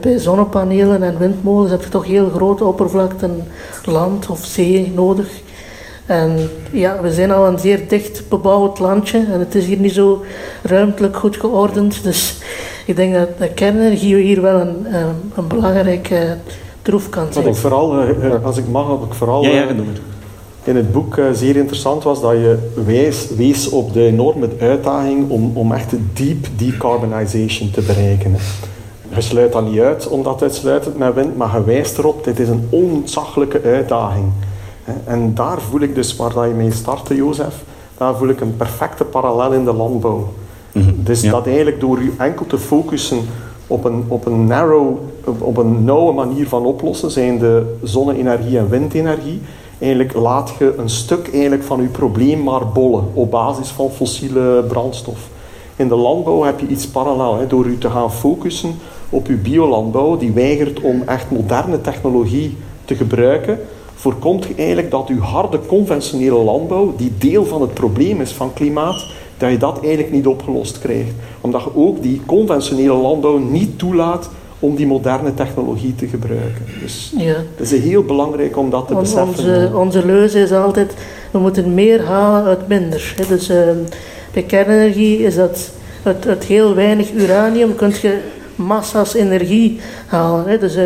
bij 0.00 0.18
zonnepanelen 0.18 1.02
en 1.02 1.18
windmolens 1.18 1.70
heb 1.70 1.82
je 1.82 1.88
toch 1.88 2.06
heel 2.06 2.30
grote 2.30 2.64
oppervlakten 2.64 3.46
land 3.84 4.26
of 4.26 4.44
zee 4.44 4.92
nodig. 4.94 5.28
En 6.06 6.50
ja, 6.70 7.00
we 7.00 7.12
zijn 7.12 7.30
al 7.30 7.46
een 7.46 7.58
zeer 7.58 7.88
dicht 7.88 8.28
bebouwd 8.28 8.78
landje 8.78 9.18
en 9.32 9.38
het 9.40 9.54
is 9.54 9.66
hier 9.66 9.78
niet 9.78 9.94
zo 9.94 10.24
ruimtelijk 10.62 11.16
goed 11.16 11.36
geordend. 11.36 12.02
Dus 12.02 12.35
ik 12.86 12.96
denk 12.96 13.14
dat, 13.14 13.28
de 13.38 13.48
kernenergie 13.48 14.16
hier 14.16 14.42
wel 14.42 14.60
een, 14.60 14.86
een 15.34 15.46
belangrijke 15.48 16.36
troef 16.86 17.08
kan 17.08 17.32
zijn. 17.32 17.44
Wat 17.44 17.54
ik 17.54 17.60
vooral, 17.60 18.00
eh, 18.00 18.34
eh, 18.34 18.44
als 18.44 18.56
ik 18.56 18.68
mag, 18.68 18.86
wat 18.86 19.02
ik 19.02 19.14
vooral 19.14 19.42
ja, 19.42 19.50
ja, 19.50 19.68
eh, 19.68 19.76
in 20.64 20.76
het 20.76 20.92
boek 20.92 21.20
zeer 21.32 21.56
interessant 21.56 22.02
was, 22.02 22.20
dat 22.20 22.32
je 22.32 22.72
wees, 22.84 23.28
wees 23.36 23.68
op 23.68 23.92
de 23.92 24.06
enorme 24.06 24.48
uitdaging 24.60 25.30
om, 25.30 25.50
om 25.54 25.72
echt 25.72 25.94
deep 26.12 26.46
decarbonization 26.56 27.70
te 27.70 27.80
bereiken. 27.80 28.36
Je 29.14 29.20
sluit 29.20 29.52
dat 29.52 29.70
niet 29.70 29.80
uit 29.80 30.08
omdat 30.08 30.40
het 30.40 30.54
sluitend 30.54 30.98
met 30.98 31.14
wind, 31.14 31.36
maar 31.36 31.56
je 31.56 31.64
wijst 31.64 31.98
erop, 31.98 32.24
dit 32.24 32.38
is 32.38 32.48
een 32.48 32.66
ontzaglijke 32.70 33.60
uitdaging. 33.64 34.24
En 35.04 35.34
daar 35.34 35.60
voel 35.60 35.80
ik 35.80 35.94
dus, 35.94 36.16
waar 36.16 36.48
je 36.48 36.54
mee 36.54 36.72
startte, 36.72 37.14
Jozef, 37.14 37.62
daar 37.96 38.16
voel 38.16 38.28
ik 38.28 38.40
een 38.40 38.56
perfecte 38.56 39.04
parallel 39.04 39.52
in 39.52 39.64
de 39.64 39.72
landbouw. 39.72 40.28
Mhm, 40.76 40.90
dus 40.96 41.22
dat 41.22 41.46
eigenlijk 41.46 41.80
door 41.80 42.02
je 42.02 42.12
enkel 42.18 42.46
te 42.46 42.58
focussen 42.58 43.18
op 43.66 43.84
een, 43.84 44.04
op 44.08 44.26
een 44.26 44.46
narrow, 44.46 44.96
op 45.38 45.56
een 45.56 45.84
nauwe 45.84 46.12
manier 46.12 46.48
van 46.48 46.64
oplossen, 46.64 47.10
zijn 47.10 47.38
de 47.38 47.76
zonne-energie 47.82 48.58
en 48.58 48.68
windenergie, 48.68 49.40
eigenlijk 49.78 50.14
laat 50.14 50.52
je 50.58 50.74
een 50.76 50.88
stuk 50.88 51.32
eigenlijk 51.32 51.62
van 51.62 51.82
je 51.82 51.88
probleem 51.88 52.42
maar 52.42 52.68
bollen 52.68 53.04
op 53.12 53.30
basis 53.30 53.68
van 53.68 53.90
fossiele 53.90 54.64
brandstof. 54.68 55.28
In 55.76 55.88
de 55.88 55.94
landbouw 55.94 56.42
heb 56.42 56.60
je 56.60 56.66
iets 56.66 56.86
parallel. 56.86 57.38
Hè. 57.38 57.46
Door 57.46 57.70
je 57.70 57.78
te 57.78 57.90
gaan 57.90 58.12
focussen 58.12 58.74
op 59.10 59.26
je 59.26 59.34
biolandbouw, 59.34 60.16
die 60.16 60.32
weigert 60.32 60.80
om 60.80 61.02
echt 61.06 61.30
moderne 61.30 61.80
technologie 61.80 62.56
te 62.84 62.94
gebruiken, 62.94 63.58
voorkomt 63.94 64.44
je 64.44 64.54
eigenlijk 64.56 64.90
dat 64.90 65.08
je 65.08 65.18
harde 65.18 65.58
conventionele 65.66 66.38
landbouw, 66.38 66.94
die 66.96 67.12
deel 67.18 67.44
van 67.44 67.60
het 67.60 67.74
probleem 67.74 68.20
is 68.20 68.32
van 68.32 68.52
klimaat, 68.52 69.06
dat 69.38 69.50
je 69.50 69.56
dat 69.56 69.78
eigenlijk 69.80 70.12
niet 70.12 70.26
opgelost 70.26 70.78
krijgt. 70.78 71.12
Omdat 71.40 71.62
je 71.62 71.76
ook 71.76 72.02
die 72.02 72.20
conventionele 72.26 72.94
landbouw 72.94 73.38
niet 73.38 73.78
toelaat 73.78 74.28
om 74.58 74.76
die 74.76 74.86
moderne 74.86 75.34
technologie 75.34 75.94
te 75.94 76.06
gebruiken. 76.06 76.64
Dus 76.80 77.12
ja. 77.16 77.34
het 77.56 77.72
is 77.72 77.80
heel 77.80 78.02
belangrijk 78.02 78.56
om 78.56 78.70
dat 78.70 78.88
te 78.88 78.94
beseffen. 78.94 79.28
Onze, 79.28 79.70
onze 79.74 80.06
leuze 80.06 80.40
is 80.40 80.52
altijd, 80.52 80.94
we 81.30 81.38
moeten 81.38 81.74
meer 81.74 82.04
halen 82.04 82.44
uit 82.44 82.68
minder. 82.68 83.14
Dus 83.28 83.50
uh, 83.50 83.56
bij 84.32 84.42
kernenergie 84.42 85.18
is 85.18 85.34
dat 85.34 85.70
uit, 86.02 86.44
heel 86.44 86.74
weinig 86.74 87.12
uranium 87.12 87.74
kun 87.74 87.92
je 88.02 88.18
massa's 88.54 89.14
energie 89.14 89.80
halen. 90.06 90.60
Dus 90.60 90.76
uh, 90.76 90.84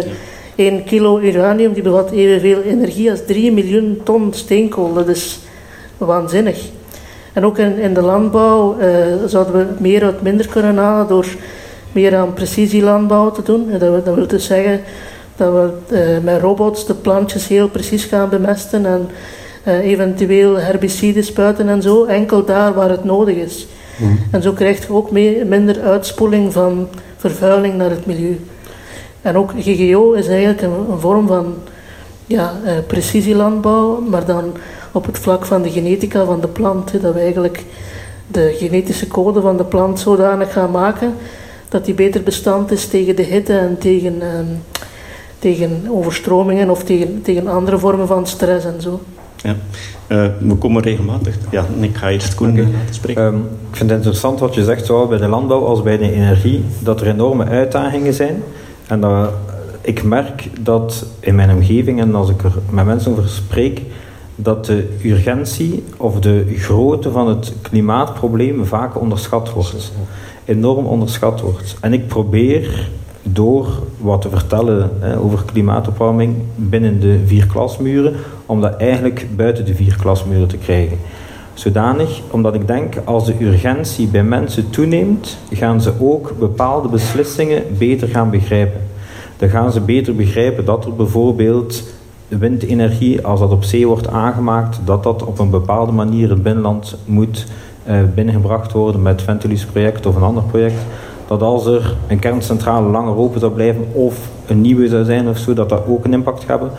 1 0.55 0.85
kilo 0.85 1.19
uranium 1.19 1.73
die 1.73 1.83
bevat 1.83 2.11
evenveel 2.11 2.63
energie 2.63 3.11
als 3.11 3.21
3 3.27 3.53
miljoen 3.53 4.01
ton 4.05 4.33
steenkool. 4.33 4.93
Dat 4.93 5.09
is 5.09 5.39
waanzinnig. 5.99 6.71
En 7.33 7.45
ook 7.45 7.59
in, 7.59 7.79
in 7.79 7.95
de 7.95 8.03
landbouw 8.03 8.77
uh, 8.79 8.87
zouden 9.27 9.53
we 9.55 9.67
meer 9.79 10.03
uit 10.03 10.23
minder 10.23 10.49
kunnen 10.49 10.77
halen 10.77 11.07
door 11.07 11.27
meer 11.93 12.17
aan 12.17 12.33
precisielandbouw 12.33 13.31
te 13.31 13.43
doen. 13.43 13.71
Dat, 13.79 14.05
dat 14.05 14.15
wil 14.15 14.27
dus 14.27 14.47
zeggen 14.47 14.81
dat 15.37 15.53
we 15.53 15.71
uh, 15.93 16.25
met 16.25 16.41
robots 16.41 16.87
de 16.87 16.95
plantjes 16.95 17.49
heel 17.49 17.69
precies 17.69 18.05
gaan 18.05 18.29
bemesten 18.29 18.87
en 18.87 19.09
uh, 19.65 19.79
eventueel 19.79 20.59
herbiciden 20.59 21.25
spuiten 21.25 21.69
en 21.69 21.83
zo, 21.83 22.05
enkel 22.05 22.45
daar 22.45 22.75
waar 22.75 22.91
het 22.91 23.05
nodig 23.05 23.37
is. 23.37 23.67
Mm. 23.97 24.19
En 24.31 24.43
zo 24.43 24.53
krijg 24.53 24.87
je 24.87 24.93
ook 24.93 25.11
minder 25.47 25.81
uitspoeling 25.81 26.53
van 26.53 26.89
vervuiling 27.17 27.75
naar 27.75 27.91
het 27.91 28.07
milieu. 28.07 28.41
En 29.23 29.37
ook 29.37 29.53
GGO 29.59 30.13
is 30.13 30.29
eigenlijk 30.29 30.63
een, 30.63 30.91
een 30.91 30.99
vorm 30.99 31.27
van 31.27 31.55
ja, 32.27 32.53
uh, 32.65 32.73
precisielandbouw, 32.87 34.01
maar 34.01 34.25
dan 34.25 34.53
op 34.93 35.07
het 35.07 35.19
vlak 35.19 35.45
van 35.45 35.63
de 35.63 35.71
genetica 35.71 36.25
van 36.25 36.41
de 36.41 36.49
plant. 36.49 37.03
dat 37.03 37.15
we 37.15 37.21
eigenlijk 37.21 37.65
de 38.27 38.57
genetische 38.59 39.07
code 39.09 39.41
van 39.41 39.57
de 39.57 39.65
plant 39.65 40.01
zodanig 40.01 40.53
gaan 40.53 40.71
maken 40.71 41.15
dat 41.71 41.85
die 41.85 41.95
beter 41.95 42.23
bestand 42.23 42.71
is 42.71 42.87
tegen 42.87 43.17
de 43.17 43.23
hitte 43.23 43.59
en 43.59 43.79
tegen, 43.79 44.23
ehm, 44.23 44.47
tegen 45.39 45.87
overstromingen 45.91 46.71
of 46.71 46.85
tegen, 46.85 47.23
tegen 47.23 47.47
andere 47.47 47.79
vormen 47.79 48.07
van 48.07 48.27
stress 48.27 48.65
en 48.65 48.81
zo. 48.81 49.01
Ja, 49.43 49.57
uh, 50.09 50.27
we 50.41 50.55
komen 50.55 50.83
regelmatig. 50.83 51.37
Ja, 51.51 51.65
ik 51.81 51.97
ga 51.97 52.11
eerst 52.11 52.35
Koen 52.35 52.51
okay. 52.51 52.63
laten 52.63 52.95
spreken. 52.95 53.23
Um, 53.23 53.37
ik 53.71 53.77
vind 53.77 53.91
het 53.91 53.99
interessant 53.99 54.41
wat 54.41 54.55
je 54.55 54.65
zegt, 54.65 54.87
zowel 54.87 55.07
bij 55.07 55.19
de 55.19 55.29
landbouw 55.29 55.65
als 55.65 55.83
bij 55.83 55.97
de 55.97 56.13
energie, 56.13 56.65
dat 56.79 57.01
er 57.01 57.07
enorme 57.07 57.45
uitdagingen 57.45 58.15
zijn. 58.15 58.43
En 58.87 59.01
dat, 59.01 59.31
ik 59.81 60.03
merk 60.03 60.49
dat 60.61 61.07
in 61.21 61.35
mijn 61.35 61.51
omgeving 61.51 62.01
en 62.01 62.15
als 62.15 62.31
ik 62.31 62.43
er 62.43 62.53
met 62.71 62.85
mensen 62.85 63.13
over 63.13 63.29
spreek, 63.29 63.83
dat 64.43 64.65
de 64.65 64.89
urgentie 65.05 65.85
of 65.97 66.21
de 66.21 66.45
grootte 66.57 67.11
van 67.11 67.29
het 67.29 67.53
klimaatprobleem 67.63 68.67
vaak 68.67 69.01
onderschat 69.01 69.53
wordt. 69.53 69.93
Enorm 70.45 70.87
onderschat 70.87 71.41
wordt. 71.41 71.77
En 71.81 71.93
ik 71.93 72.07
probeer 72.07 72.89
door 73.23 73.69
wat 73.99 74.23
te 74.23 74.29
vertellen 74.29 74.91
hè, 74.99 75.19
over 75.19 75.45
klimaatopwarming 75.45 76.37
binnen 76.57 77.01
de 77.01 77.19
vier 77.27 77.47
klasmuren, 77.47 78.15
om 78.47 78.61
dat 78.61 78.77
eigenlijk 78.77 79.27
buiten 79.37 79.65
de 79.65 79.75
vier 79.75 79.97
klasmuren 79.97 80.49
te 80.49 80.57
krijgen. 80.57 80.99
Zodanig, 81.55 82.21
omdat 82.31 82.55
ik 82.55 82.67
denk, 82.67 82.95
als 83.05 83.27
de 83.27 83.35
urgentie 83.41 84.07
bij 84.07 84.25
mensen 84.25 84.71
toeneemt, 84.71 85.39
gaan 85.53 85.81
ze 85.81 85.93
ook 85.99 86.33
bepaalde 86.39 86.89
beslissingen 86.89 87.63
beter 87.79 88.09
gaan 88.09 88.31
begrijpen. 88.31 88.81
Dan 89.37 89.49
gaan 89.49 89.73
ze 89.73 89.81
beter 89.81 90.15
begrijpen 90.15 90.65
dat 90.65 90.85
er 90.85 90.95
bijvoorbeeld 90.95 91.83
windenergie, 92.39 93.27
als 93.27 93.41
dat 93.41 93.51
op 93.51 93.65
zee 93.65 93.87
wordt 93.87 94.09
aangemaakt, 94.09 94.81
dat 94.85 95.03
dat 95.03 95.25
op 95.25 95.39
een 95.39 95.51
bepaalde 95.51 95.93
manier 95.93 96.31
het 96.31 96.43
binnenland 96.43 96.97
moet 97.05 97.47
uh, 97.89 97.95
binnengebracht 98.15 98.73
worden 98.73 99.03
met 99.03 99.23
Ventilus 99.23 99.65
project 99.65 100.07
of 100.07 100.17
een 100.17 100.23
ander 100.23 100.43
project. 100.43 100.87
Dat 101.27 101.43
als 101.43 101.67
er 101.67 101.97
een 102.09 102.19
kerncentrale 102.19 102.89
langer 102.89 103.17
open 103.17 103.41
zou 103.41 103.53
blijven 103.53 103.87
of 103.93 104.29
een 104.47 104.61
nieuwe 104.61 104.89
zou 104.89 105.05
zijn 105.05 105.29
of 105.29 105.39
zo, 105.39 105.53
dat 105.53 105.69
dat 105.69 105.87
ook 105.87 106.05
een 106.05 106.13
impact 106.13 106.47
hebben. 106.47 106.71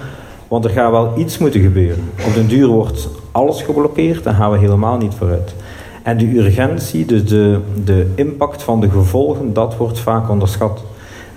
Want 0.47 0.65
er 0.65 0.71
gaat 0.71 0.91
wel 0.91 1.13
iets 1.17 1.37
moeten 1.37 1.61
gebeuren. 1.61 2.03
Op 2.27 2.33
den 2.33 2.47
duur 2.47 2.67
wordt 2.67 3.09
alles 3.31 3.61
geblokkeerd 3.61 4.25
en 4.25 4.35
gaan 4.35 4.51
we 4.51 4.57
helemaal 4.57 4.97
niet 4.97 5.13
vooruit. 5.13 5.55
En 6.03 6.17
de 6.17 6.37
urgentie, 6.37 7.05
dus 7.05 7.25
de, 7.25 7.59
de 7.83 8.11
impact 8.15 8.63
van 8.63 8.81
de 8.81 8.89
gevolgen, 8.89 9.53
dat 9.53 9.77
wordt 9.77 9.99
vaak 9.99 10.29
onderschat. 10.29 10.83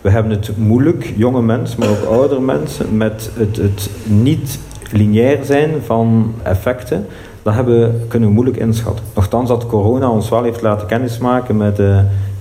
We 0.05 0.11
hebben 0.11 0.33
het 0.33 0.57
moeilijk, 0.57 1.13
jonge 1.17 1.43
mensen, 1.43 1.79
maar 1.79 1.89
ook 1.89 2.05
oudere 2.05 2.41
mensen, 2.41 2.97
met 2.97 3.31
het, 3.35 3.57
het 3.57 3.91
niet 4.05 4.59
lineair 4.93 5.45
zijn 5.45 5.71
van 5.85 6.35
effecten. 6.43 7.07
Dat 7.43 7.55
hebben, 7.55 8.05
kunnen 8.09 8.29
we 8.29 8.35
moeilijk 8.35 8.57
inschatten. 8.57 9.05
Nochtans 9.15 9.49
dat 9.49 9.67
corona 9.67 10.11
ons 10.11 10.29
wel 10.29 10.43
heeft 10.43 10.63
laten 10.63 10.87
kennismaken 10.87 11.57
met 11.57 11.81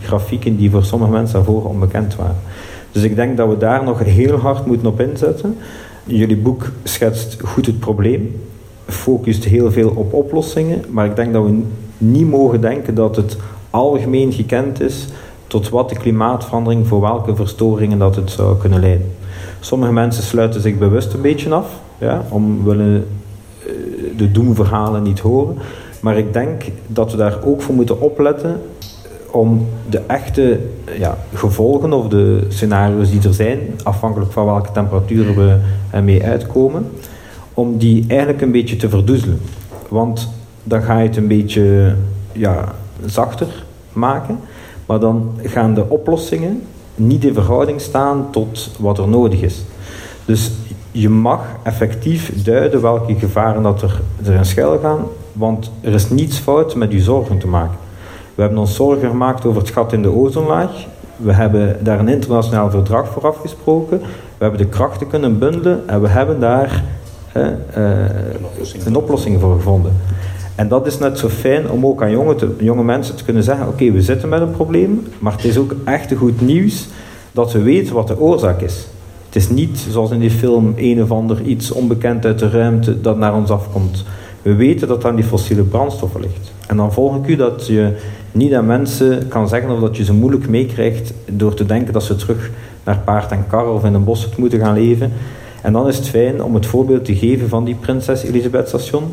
grafieken 0.02 0.58
die 0.58 0.70
voor 0.70 0.84
sommige 0.84 1.12
mensen 1.12 1.36
daarvoor 1.36 1.66
onbekend 1.70 2.16
waren. 2.16 2.36
Dus 2.92 3.04
ik 3.04 3.16
denk 3.16 3.38
dat 3.38 3.50
we 3.50 3.58
daar 3.58 3.84
nog 3.84 4.04
heel 4.04 4.38
hard 4.38 4.66
moeten 4.66 4.88
op 4.88 5.00
inzetten. 5.00 5.58
Jullie 6.04 6.38
boek 6.38 6.72
schetst 6.84 7.38
goed 7.44 7.66
het 7.66 7.80
probleem, 7.80 8.42
focust 8.88 9.44
heel 9.44 9.72
veel 9.72 9.90
op 9.96 10.14
oplossingen, 10.14 10.82
maar 10.90 11.06
ik 11.06 11.16
denk 11.16 11.34
dat 11.34 11.44
we 11.44 11.62
niet 11.98 12.30
mogen 12.30 12.62
denken 12.62 12.96
dat 12.96 13.16
het 13.16 13.38
algemeen 13.70 14.34
gekend 14.34 14.82
is 14.82 15.08
tot 15.54 15.70
wat 15.70 15.90
de 15.90 15.96
klimaatverandering 15.96 16.88
voor 16.88 17.02
welke 17.02 17.36
verstoringen 17.36 18.00
dat 18.00 18.16
het 18.16 18.32
zou 18.32 18.58
kunnen 18.58 18.80
leiden. 18.80 19.12
Sommige 19.60 19.92
mensen 19.92 20.24
sluiten 20.24 20.62
zich 20.62 20.78
bewust 20.78 21.14
een 21.14 21.22
beetje 21.22 21.54
af, 21.54 21.68
ja, 21.98 22.26
om 22.30 22.64
willen 22.64 23.08
eh, 23.60 23.74
de 24.18 24.32
doemverhalen 24.32 25.04
niet 25.04 25.20
horen. 25.20 25.58
Maar 26.00 26.18
ik 26.18 26.34
denk 26.34 26.64
dat 26.88 27.12
we 27.12 27.18
daar 27.18 27.38
ook 27.44 27.62
voor 27.62 27.76
moeten 27.76 28.02
opletten 28.02 28.50
eh, 28.52 29.36
om 29.36 29.68
de 29.90 30.02
echte 30.08 30.60
ja, 30.98 31.18
gevolgen 31.34 31.94
of 31.94 32.08
de 32.08 32.46
scenario's 32.48 33.12
die 33.12 33.22
er 33.28 33.34
zijn, 33.34 33.60
afhankelijk 33.84 34.32
van 34.32 34.46
welke 34.46 34.72
temperaturen 34.72 35.36
we 35.36 35.58
ermee 35.92 36.24
uitkomen, 36.24 36.92
om 37.54 37.78
die 37.78 38.06
eigenlijk 38.08 38.42
een 38.42 38.52
beetje 38.52 38.76
te 38.76 38.90
verdoezelen. 38.90 39.40
Want 39.88 40.30
dan 40.64 40.82
ga 40.82 41.00
je 41.00 41.08
het 41.08 41.18
een 41.18 41.28
beetje 41.28 41.96
ja, 42.32 42.74
zachter 43.06 43.64
maken. 43.92 44.40
Maar 44.86 45.00
dan 45.00 45.32
gaan 45.42 45.74
de 45.74 45.90
oplossingen 45.90 46.64
niet 46.96 47.24
in 47.24 47.34
verhouding 47.34 47.82
staan 47.82 48.28
tot 48.32 48.72
wat 48.80 48.98
er 48.98 49.08
nodig 49.08 49.42
is. 49.42 49.64
Dus 50.26 50.52
je 50.92 51.10
mag 51.10 51.42
effectief 51.64 52.44
duiden 52.44 52.82
welke 52.82 53.16
gevaren 53.16 53.64
dat 53.64 53.82
er 53.82 54.02
erin 54.26 54.46
schuil 54.46 54.80
gaan, 54.80 55.00
want 55.32 55.72
er 55.82 55.94
is 55.94 56.10
niets 56.10 56.38
fout 56.38 56.76
met 56.76 56.92
je 56.92 57.00
zorgen 57.00 57.38
te 57.38 57.48
maken. 57.48 57.78
We 58.36 58.42
hebben 58.42 58.60
ons 58.60 58.76
zorgen 58.76 59.10
gemaakt 59.10 59.46
over 59.46 59.62
het 59.62 59.72
gat 59.72 59.94
in 59.94 60.02
de 60.02 60.16
ozonlaag. 60.16 60.72
We 61.18 61.34
hebben 61.34 61.78
daar 61.84 62.00
een 62.00 62.08
internationaal 62.08 62.70
verdrag 62.70 63.08
voor 63.08 63.28
afgesproken. 63.28 64.00
We 64.38 64.44
hebben 64.44 64.60
de 64.60 64.68
krachten 64.68 65.08
kunnen 65.08 65.40
bundelen 65.40 65.88
en 65.88 66.02
we 66.02 66.08
hebben 66.08 66.40
daar 66.40 66.84
eh, 67.32 67.46
een 68.86 68.96
oplossing 68.96 69.40
voor 69.40 69.56
gevonden. 69.56 69.92
En 70.56 70.68
dat 70.68 70.88
is 70.88 70.98
net 70.98 71.20
zo 71.20 71.30
fijn 71.30 71.70
om 71.70 71.86
ook 71.86 72.02
aan 72.04 72.12
jonge, 72.60 72.84
mensen 72.84 73.16
te 73.16 73.24
kunnen 73.24 73.44
zeggen: 73.44 73.68
Oké, 73.68 73.92
we 73.92 74.02
zitten 74.02 74.30
met 74.30 74.42
een 74.42 74.52
probleem, 74.52 75.08
maar 75.20 75.32
het 75.32 75.44
is 75.44 75.58
ook 75.58 75.76
echt 75.86 76.14
goed 76.16 76.42
nieuws 76.42 76.88
dat 77.32 77.52
we 77.52 77.62
weten 77.62 77.94
wat 77.94 78.08
de 78.08 78.20
oorzaak 78.20 78.62
is. 78.62 78.88
Het 79.26 79.36
is 79.36 79.50
niet 79.50 79.86
zoals 79.90 80.12
in 80.12 80.20
die 80.20 80.32
film 80.32 80.74
een 80.76 81.04
of 81.04 81.12
ander 81.12 81.42
iets 81.42 81.72
onbekend 81.72 82.26
uit 82.26 82.40
de 82.40 82.50
ruimte 82.50 83.02
dat 83.02 83.18
naar 83.18 83.36
ons 83.36 83.50
afkomt. 83.50 84.06
We 84.42 84.56
weten 84.56 84.88
dat 84.88 85.06
aan 85.06 85.16
die 85.16 85.26
fossiele 85.26 85.64
brandstoffen 85.64 86.22
ligt. 86.22 86.52
En 86.68 86.78
dan 86.78 86.94
volg 86.94 87.16
ik 87.16 87.28
u 87.28 87.36
dat 87.36 87.68
je 87.68 87.98
niet 88.32 88.54
aan 88.54 88.66
mensen 88.66 89.28
kan 89.28 89.48
zeggen 89.48 89.72
of 89.72 89.80
dat 89.80 89.98
je 89.98 90.04
ze 90.04 90.14
moeilijk 90.14 90.50
meekrijgt 90.50 91.14
door 91.26 91.54
te 91.54 91.66
denken 91.66 91.94
dat 91.94 92.04
ze 92.04 92.16
terug 92.16 92.52
naar 92.84 92.98
paard 92.98 93.32
en 93.32 93.46
kar 93.48 93.74
of 93.74 93.86
in 93.86 93.94
een 93.94 94.04
bos 94.04 94.30
moeten 94.38 94.60
gaan 94.60 94.74
leven. 94.74 95.12
En 95.62 95.74
dan 95.74 95.88
is 95.88 95.98
het 95.98 96.08
fijn 96.08 96.44
om 96.44 96.54
het 96.54 96.66
voorbeeld 96.66 97.06
te 97.06 97.16
geven 97.16 97.50
van 97.50 97.64
die 97.64 97.76
Prinses 97.76 98.24
Elisabeth 98.24 98.68
station. 98.68 99.04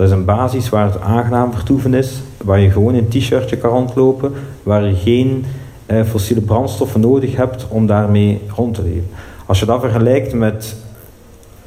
Dat 0.00 0.08
is 0.08 0.14
een 0.14 0.24
basis 0.24 0.68
waar 0.68 0.84
het 0.84 1.00
aangenaam 1.00 1.52
vertoeven 1.52 1.94
is, 1.94 2.20
waar 2.44 2.60
je 2.60 2.70
gewoon 2.70 2.94
in 2.94 3.04
een 3.04 3.08
t-shirtje 3.08 3.56
kan 3.56 3.70
rondlopen, 3.70 4.32
waar 4.62 4.84
je 4.84 4.94
geen 4.94 5.44
eh, 5.86 6.02
fossiele 6.02 6.40
brandstoffen 6.40 7.00
nodig 7.00 7.36
hebt 7.36 7.66
om 7.68 7.86
daarmee 7.86 8.40
rond 8.56 8.74
te 8.74 8.82
leven. 8.82 9.08
Als 9.46 9.60
je 9.60 9.66
dat 9.66 9.80
vergelijkt 9.80 10.32
met 10.32 10.76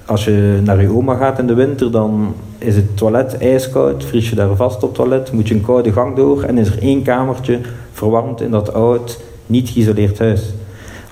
als 0.05 0.25
je 0.25 0.59
naar 0.63 0.81
je 0.81 0.95
oma 0.95 1.15
gaat 1.15 1.39
in 1.39 1.47
de 1.47 1.53
winter, 1.53 1.91
dan 1.91 2.35
is 2.57 2.75
het 2.75 2.97
toilet 2.97 3.37
ijskoud, 3.37 4.05
vries 4.05 4.29
je 4.29 4.35
daar 4.35 4.55
vast 4.55 4.75
op 4.75 4.81
het 4.81 4.93
toilet, 4.93 5.31
moet 5.31 5.47
je 5.47 5.53
een 5.53 5.65
koude 5.65 5.91
gang 5.91 6.15
door 6.15 6.43
en 6.43 6.57
is 6.57 6.67
er 6.67 6.81
één 6.81 7.03
kamertje 7.03 7.59
verwarmd 7.91 8.41
in 8.41 8.51
dat 8.51 8.73
oud, 8.73 9.19
niet 9.45 9.69
geïsoleerd 9.69 10.19
huis. 10.19 10.53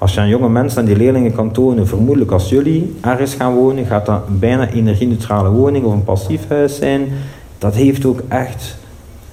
Als 0.01 0.13
je 0.13 0.19
aan 0.19 0.27
jonge 0.27 0.49
mensen 0.49 0.79
en 0.79 0.85
die 0.85 0.95
leerlingen 0.95 1.33
kan 1.33 1.51
tonen, 1.51 1.87
vermoedelijk 1.87 2.31
als 2.31 2.49
jullie 2.49 2.95
ergens 3.01 3.33
gaan 3.33 3.53
wonen, 3.53 3.85
gaat 3.85 4.05
dat 4.05 4.21
een 4.27 4.39
bijna 4.39 4.69
energie-neutrale 4.69 5.49
woning 5.49 5.85
of 5.85 5.93
een 5.93 6.03
passief 6.03 6.47
huis 6.49 6.75
zijn. 6.75 7.07
Dat 7.57 7.75
heeft 7.75 8.05
ook 8.05 8.21
echt 8.27 8.77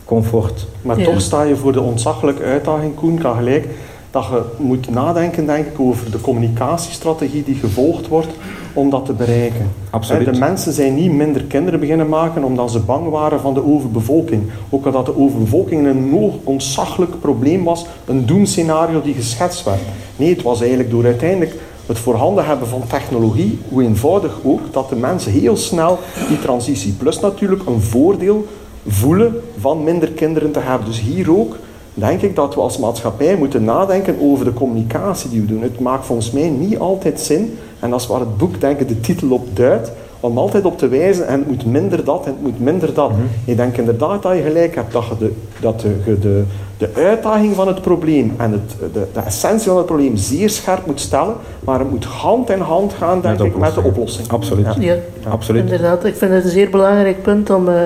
comfort. 0.04 0.66
Maar 0.82 0.96
toch 0.96 1.20
sta 1.20 1.42
je 1.42 1.56
voor 1.56 1.72
de 1.72 1.80
ontzaglijke 1.80 2.42
uitdaging, 2.42 2.94
Koen, 2.94 3.18
kan 3.18 3.36
gelijk 3.36 3.68
dat 4.10 4.24
je 4.24 4.42
moet 4.58 4.90
nadenken 4.90 5.46
denk 5.46 5.66
ik, 5.66 5.80
over 5.80 6.10
de 6.10 6.20
communicatiestrategie 6.20 7.44
die 7.44 7.54
gevolgd 7.54 8.08
wordt 8.08 8.32
om 8.72 8.90
dat 8.90 9.04
te 9.04 9.12
bereiken. 9.12 9.70
Absoluut. 9.90 10.32
De 10.32 10.38
mensen 10.38 10.72
zijn 10.72 10.94
niet 10.94 11.12
minder 11.12 11.42
kinderen 11.42 11.80
beginnen 11.80 12.08
maken 12.08 12.44
omdat 12.44 12.70
ze 12.70 12.78
bang 12.78 13.08
waren 13.08 13.40
van 13.40 13.54
de 13.54 13.64
overbevolking. 13.64 14.42
Ook 14.70 14.86
omdat 14.86 15.06
de 15.06 15.18
overbevolking 15.18 15.86
een 15.86 16.40
ontzaglijk 16.44 17.20
probleem 17.20 17.64
was, 17.64 17.86
een 18.04 18.26
doemscenario 18.26 19.02
die 19.02 19.14
geschetst 19.14 19.64
werd. 19.64 19.80
Nee, 20.16 20.34
het 20.34 20.42
was 20.42 20.60
eigenlijk 20.60 20.90
door 20.90 21.04
uiteindelijk 21.04 21.54
het 21.86 21.98
voorhanden 21.98 22.46
hebben 22.46 22.68
van 22.68 22.82
technologie, 22.88 23.58
hoe 23.68 23.82
eenvoudig 23.82 24.38
ook, 24.42 24.60
dat 24.70 24.88
de 24.88 24.96
mensen 24.96 25.32
heel 25.32 25.56
snel 25.56 25.98
die 26.28 26.40
transitie, 26.40 26.92
plus 26.92 27.20
natuurlijk 27.20 27.66
een 27.66 27.80
voordeel 27.80 28.46
voelen 28.86 29.40
van 29.58 29.84
minder 29.84 30.08
kinderen 30.08 30.52
te 30.52 30.58
hebben. 30.58 30.86
Dus 30.86 31.00
hier 31.00 31.38
ook 31.38 31.56
denk 31.98 32.22
ik 32.22 32.36
dat 32.36 32.54
we 32.54 32.60
als 32.60 32.78
maatschappij 32.78 33.36
moeten 33.36 33.64
nadenken 33.64 34.16
over 34.20 34.44
de 34.44 34.52
communicatie 34.52 35.30
die 35.30 35.40
we 35.40 35.46
doen. 35.46 35.62
Het 35.62 35.80
maakt 35.80 36.06
volgens 36.06 36.30
mij 36.30 36.48
niet 36.48 36.78
altijd 36.78 37.20
zin, 37.20 37.58
en 37.80 37.90
dat 37.90 38.00
is 38.00 38.06
waar 38.06 38.20
het 38.20 38.36
boek 38.36 38.60
denk 38.60 38.80
ik 38.80 38.88
de 38.88 39.00
titel 39.00 39.30
op 39.30 39.56
duidt, 39.56 39.92
om 40.20 40.38
altijd 40.38 40.64
op 40.64 40.78
te 40.78 40.88
wijzen 40.88 41.26
en 41.26 41.38
het 41.38 41.48
moet 41.48 41.66
minder 41.66 42.04
dat 42.04 42.24
en 42.26 42.32
het 42.32 42.42
moet 42.42 42.60
minder 42.60 42.94
dat. 42.94 43.10
Mhm. 43.10 43.20
Ik 43.44 43.56
denk 43.56 43.76
inderdaad 43.76 44.22
dat 44.22 44.36
je 44.36 44.42
gelijk 44.42 44.74
hebt 44.74 44.92
dat 44.92 45.04
je 45.04 45.14
de, 45.18 45.32
dat 45.60 45.80
de, 45.80 46.18
de, 46.20 46.44
de 46.76 46.90
uitdaging 46.94 47.54
van 47.54 47.66
het 47.66 47.80
probleem 47.80 48.34
en 48.36 48.52
het, 48.52 48.92
de, 48.92 49.06
de 49.12 49.20
essentie 49.20 49.68
van 49.68 49.76
het 49.76 49.86
probleem 49.86 50.16
zeer 50.16 50.50
scherp 50.50 50.86
moet 50.86 51.00
stellen, 51.00 51.34
maar 51.60 51.78
het 51.78 51.90
moet 51.90 52.04
hand 52.04 52.50
in 52.50 52.60
hand 52.60 52.92
gaan 52.92 53.20
denk 53.20 53.38
met 53.38 53.46
ik 53.46 53.56
met 53.56 53.74
de 53.74 53.82
oplossing. 53.82 54.28
Absoluut. 54.28 54.66
Ja. 54.78 54.96
Absoluut. 55.28 55.62
Inderdaad, 55.62 56.04
ik 56.04 56.16
vind 56.16 56.32
het 56.32 56.44
een 56.44 56.50
zeer 56.50 56.70
belangrijk 56.70 57.22
punt 57.22 57.50
om, 57.50 57.68
uh, 57.68 57.80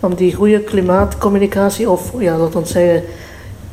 om 0.00 0.14
die 0.14 0.34
goede 0.34 0.60
klimaatcommunicatie 0.60 1.90
of 1.90 2.12
ja, 2.18 2.36
dat 2.36 2.54
ons 2.54 2.70
zeggen 2.70 3.02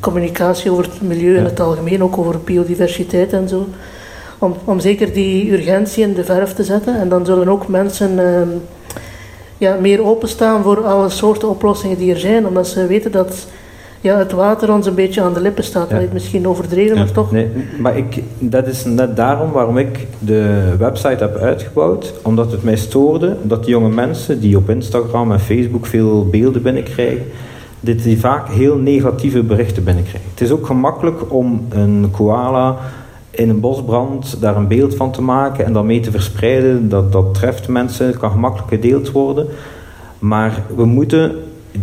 communicatie 0.06 0.72
over 0.72 0.84
het 0.84 1.02
milieu 1.02 1.38
in 1.38 1.44
het 1.44 1.60
algemeen, 1.60 2.04
ook 2.04 2.18
over 2.18 2.40
biodiversiteit 2.40 3.34
en 3.34 3.50
zo. 3.50 3.68
Om, 4.38 4.56
om 4.64 4.80
zeker 4.80 5.14
die 5.14 5.52
urgentie 5.52 6.04
in 6.04 6.14
de 6.14 6.24
verf 6.24 6.54
te 6.54 6.64
zetten. 6.64 7.00
En 7.00 7.10
dan 7.10 7.26
zullen 7.26 7.50
ook 7.50 7.68
mensen 7.68 8.12
uh, 8.20 8.42
ja, 9.58 9.78
meer 9.82 10.06
openstaan 10.06 10.64
voor 10.64 10.86
alle 10.86 11.10
soorten 11.10 11.50
oplossingen 11.50 11.98
die 11.98 12.14
er 12.14 12.20
zijn, 12.20 12.48
omdat 12.48 12.68
ze 12.68 12.88
weten 12.88 13.12
dat 13.12 13.48
ja, 14.02 14.18
het 14.18 14.32
water 14.32 14.74
ons 14.74 14.86
een 14.86 14.96
beetje 14.96 15.22
aan 15.22 15.34
de 15.34 15.42
lippen 15.42 15.64
staat. 15.64 15.90
Ja. 15.90 16.02
Misschien 16.14 16.48
overdreven, 16.48 16.98
maar 16.98 17.12
toch? 17.12 17.32
Nee, 17.32 17.50
maar 17.80 17.98
ik, 17.98 18.24
dat 18.40 18.68
is 18.68 18.84
net 18.84 19.16
daarom 19.16 19.52
waarom 19.52 19.78
ik 19.78 20.08
de 20.20 20.74
website 20.78 21.24
heb 21.24 21.36
uitgebouwd. 21.36 22.14
Omdat 22.22 22.52
het 22.52 22.64
mij 22.64 22.76
stoorde 22.76 23.36
dat 23.42 23.66
jonge 23.66 23.90
mensen 23.90 24.40
die 24.40 24.58
op 24.58 24.70
Instagram 24.70 25.32
en 25.32 25.40
Facebook 25.40 25.86
veel 25.86 26.28
beelden 26.30 26.62
binnenkrijgen, 26.62 27.26
dit 27.86 28.04
die 28.04 28.20
vaak 28.20 28.50
heel 28.50 28.78
negatieve 28.78 29.44
berichten 29.44 29.84
binnenkrijgen. 29.84 30.30
Het 30.30 30.42
is 30.42 30.52
ook 30.52 30.66
gemakkelijk 30.66 31.34
om 31.34 31.66
een 31.70 32.08
koala 32.12 32.78
in 33.30 33.50
een 33.50 33.60
bosbrand 33.60 34.38
daar 34.42 34.56
een 34.56 34.68
beeld 34.68 34.96
van 34.96 35.12
te 35.12 35.22
maken 35.22 35.66
en 35.66 35.74
dan 35.74 35.86
mee 35.86 36.00
te 36.00 36.12
verspreiden. 36.12 36.90
Dat, 36.90 37.12
dat 37.12 37.34
treft 37.34 37.68
mensen, 37.68 38.18
kan 38.18 38.32
gemakkelijk 38.32 38.70
gedeeld 38.70 39.12
worden. 39.12 39.48
Maar 40.20 40.64
we 40.76 40.86
moeten 40.86 41.36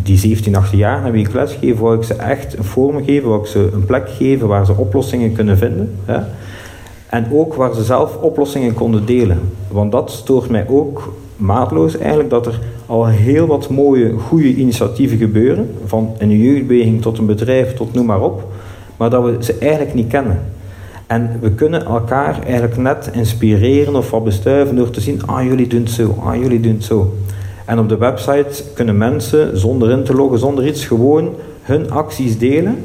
die 0.02 0.18
17, 0.18 0.56
18 0.56 0.78
jaar 0.78 1.00
naar 1.02 1.12
wie 1.12 1.26
ik 1.26 1.32
lesgeef, 1.32 1.78
wou 1.78 1.96
ik 1.96 2.02
ze 2.02 2.14
echt 2.14 2.58
een 2.58 2.64
vorm 2.64 3.04
geven, 3.04 3.28
wou 3.28 3.40
ik 3.40 3.46
ze 3.46 3.70
een 3.72 3.84
plek 3.84 4.08
geven 4.08 4.48
waar 4.48 4.66
ze 4.66 4.76
oplossingen 4.76 5.32
kunnen 5.32 5.58
vinden. 5.58 5.94
Hè? 6.04 6.18
En 7.06 7.26
ook 7.32 7.54
waar 7.54 7.74
ze 7.74 7.84
zelf 7.84 8.16
oplossingen 8.16 8.74
konden 8.74 9.06
delen. 9.06 9.40
Want 9.68 9.92
dat 9.92 10.10
stoort 10.10 10.48
mij 10.48 10.68
ook 10.68 11.12
maatloos 11.42 11.98
eigenlijk, 11.98 12.30
dat 12.30 12.46
er 12.46 12.58
al 12.86 13.06
heel 13.06 13.46
wat 13.46 13.68
mooie, 13.68 14.12
goede 14.12 14.54
initiatieven 14.54 15.18
gebeuren. 15.18 15.70
Van 15.84 16.14
een 16.18 16.30
jeugdbeweging 16.30 17.02
tot 17.02 17.18
een 17.18 17.26
bedrijf, 17.26 17.74
tot 17.74 17.92
noem 17.94 18.06
maar 18.06 18.22
op. 18.22 18.48
Maar 18.96 19.10
dat 19.10 19.24
we 19.24 19.36
ze 19.40 19.58
eigenlijk 19.58 19.94
niet 19.94 20.08
kennen. 20.08 20.40
En 21.06 21.38
we 21.40 21.50
kunnen 21.50 21.84
elkaar 21.84 22.42
eigenlijk 22.42 22.76
net 22.76 23.10
inspireren 23.12 23.96
of 23.96 24.10
wat 24.10 24.24
bestuiven 24.24 24.76
door 24.76 24.90
te 24.90 25.00
zien, 25.00 25.26
ah 25.26 25.44
jullie 25.44 25.66
doen 25.66 25.80
het 25.80 25.90
zo, 25.90 26.16
ah 26.24 26.36
jullie 26.36 26.60
doen 26.60 26.72
het 26.72 26.84
zo. 26.84 27.14
En 27.64 27.78
op 27.78 27.88
de 27.88 27.96
website 27.96 28.64
kunnen 28.74 28.96
mensen 28.96 29.58
zonder 29.58 29.90
in 29.90 30.04
te 30.04 30.14
loggen, 30.14 30.38
zonder 30.38 30.66
iets, 30.66 30.84
gewoon 30.84 31.34
hun 31.62 31.90
acties 31.90 32.38
delen. 32.38 32.76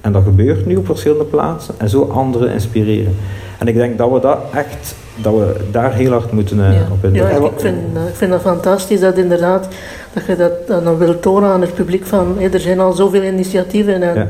En 0.00 0.12
dat 0.12 0.22
gebeurt 0.22 0.66
nu 0.66 0.76
op 0.76 0.86
verschillende 0.86 1.24
plaatsen. 1.24 1.74
En 1.78 1.88
zo 1.88 2.02
anderen 2.02 2.52
inspireren. 2.52 3.14
En 3.58 3.68
ik 3.68 3.74
denk 3.74 3.98
dat 3.98 4.10
we 4.10 4.20
dat 4.20 4.38
echt, 4.54 4.94
dat 5.16 5.32
we 5.32 5.56
daar 5.70 5.92
heel 5.92 6.10
hard 6.10 6.32
moeten 6.32 6.58
uh, 6.58 6.92
op 6.92 7.04
in. 7.04 7.14
Ja, 7.14 7.28
ik 7.28 7.52
vind, 7.56 7.78
eh, 7.94 8.08
ik 8.08 8.14
vind 8.14 8.30
dat 8.30 8.40
fantastisch 8.40 9.00
dat 9.00 9.16
inderdaad, 9.16 9.68
dat 10.12 10.24
je 10.26 10.36
dat 10.36 10.66
dan 10.66 10.98
wil 10.98 11.20
tonen 11.20 11.50
aan 11.50 11.60
het 11.60 11.74
publiek 11.74 12.06
van, 12.06 12.40
er 12.40 12.60
zijn 12.60 12.80
al 12.80 12.92
zoveel 12.92 13.22
initiatieven 13.22 14.02
en 14.02 14.14
ja. 14.14 14.28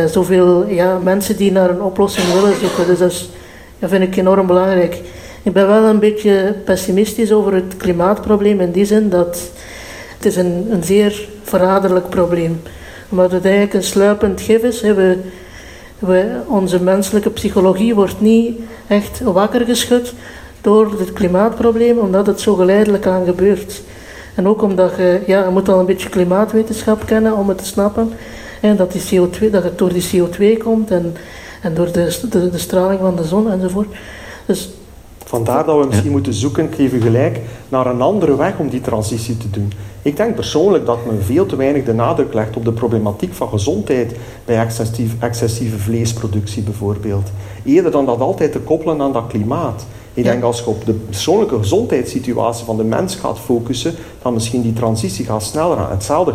uh, 0.00 0.06
zoveel 0.06 0.66
ja, 0.66 0.98
mensen 1.02 1.36
die 1.36 1.52
naar 1.52 1.70
een 1.70 1.82
oplossing 1.82 2.32
willen 2.32 2.58
zoeken. 2.60 2.86
Dus 2.86 2.98
dat, 2.98 3.10
is, 3.10 3.30
dat 3.78 3.90
vind 3.90 4.02
ik 4.02 4.16
enorm 4.16 4.46
belangrijk. 4.46 5.00
Ik 5.42 5.52
ben 5.52 5.66
wel 5.66 5.84
een 5.84 5.98
beetje 5.98 6.54
pessimistisch 6.64 7.32
over 7.32 7.54
het 7.54 7.76
klimaatprobleem 7.76 8.60
in 8.60 8.70
die 8.70 8.84
zin 8.84 9.08
dat 9.08 9.50
het 10.16 10.26
is 10.26 10.36
een, 10.36 10.66
een 10.70 10.84
zeer 10.84 11.28
verraderlijk 11.42 12.08
probleem. 12.08 12.62
Omdat 13.08 13.32
het 13.32 13.44
eigenlijk 13.44 13.74
een 13.74 13.82
sluipend 13.82 14.40
gif 14.40 14.62
is. 14.62 14.80
We, 14.80 15.18
we, 16.06 16.40
onze 16.46 16.82
menselijke 16.82 17.30
psychologie 17.30 17.94
wordt 17.94 18.20
niet 18.20 18.60
echt 18.86 19.20
wakker 19.20 19.60
geschud 19.60 20.14
door 20.60 20.98
het 20.98 21.12
klimaatprobleem, 21.12 21.98
omdat 21.98 22.26
het 22.26 22.40
zo 22.40 22.54
geleidelijk 22.54 23.06
aan 23.06 23.24
gebeurt. 23.24 23.82
En 24.34 24.48
ook 24.48 24.62
omdat 24.62 24.96
je, 24.96 25.20
ja, 25.26 25.44
je 25.44 25.50
moet 25.50 25.68
al 25.68 25.78
een 25.78 25.86
beetje 25.86 26.08
klimaatwetenschap 26.08 27.06
kennen 27.06 27.36
om 27.36 27.48
het 27.48 27.58
te 27.58 27.64
snappen. 27.64 28.12
En 28.60 28.76
dat, 28.76 28.92
die 28.92 29.02
CO2, 29.02 29.50
dat 29.50 29.62
het 29.62 29.78
door 29.78 29.92
die 29.92 30.10
CO2 30.12 30.62
komt 30.62 30.90
en, 30.90 31.16
en 31.62 31.74
door 31.74 31.92
de, 31.92 32.18
de, 32.30 32.50
de 32.50 32.58
straling 32.58 33.00
van 33.00 33.16
de 33.16 33.24
zon 33.24 33.50
enzovoort. 33.50 33.96
Dus 34.46 34.70
Vandaar 35.34 35.64
dat 35.64 35.80
we 35.80 35.86
misschien 35.86 36.10
moeten 36.10 36.34
zoeken, 36.34 36.64
ik 36.64 36.74
geef 36.74 36.92
u 36.92 37.00
gelijk, 37.00 37.40
naar 37.68 37.86
een 37.86 38.00
andere 38.00 38.36
weg 38.36 38.58
om 38.58 38.68
die 38.68 38.80
transitie 38.80 39.36
te 39.36 39.50
doen. 39.50 39.72
Ik 40.02 40.16
denk 40.16 40.34
persoonlijk 40.34 40.86
dat 40.86 40.98
men 41.06 41.22
veel 41.22 41.46
te 41.46 41.56
weinig 41.56 41.84
de 41.84 41.94
nadruk 41.94 42.34
legt 42.34 42.56
op 42.56 42.64
de 42.64 42.72
problematiek 42.72 43.34
van 43.34 43.48
gezondheid 43.48 44.16
bij 44.44 44.58
excessieve, 44.58 45.16
excessieve 45.18 45.78
vleesproductie 45.78 46.62
bijvoorbeeld. 46.62 47.30
Eerder 47.64 47.90
dan 47.90 48.06
dat 48.06 48.20
altijd 48.20 48.52
te 48.52 48.58
koppelen 48.58 49.00
aan 49.00 49.12
dat 49.12 49.26
klimaat. 49.26 49.86
Ik 50.14 50.24
denk 50.24 50.42
als 50.42 50.58
je 50.58 50.66
op 50.66 50.84
de 50.84 50.92
persoonlijke 50.92 51.58
gezondheidssituatie 51.58 52.64
van 52.64 52.76
de 52.76 52.84
mens 52.84 53.14
gaat 53.14 53.38
focussen, 53.38 53.94
dan 54.22 54.34
misschien 54.34 54.62
die 54.62 54.72
transitie 54.72 55.24
gaat 55.24 55.42
sneller 55.42 55.78
aan. 55.78 55.90
Hetzelfde, 55.90 56.32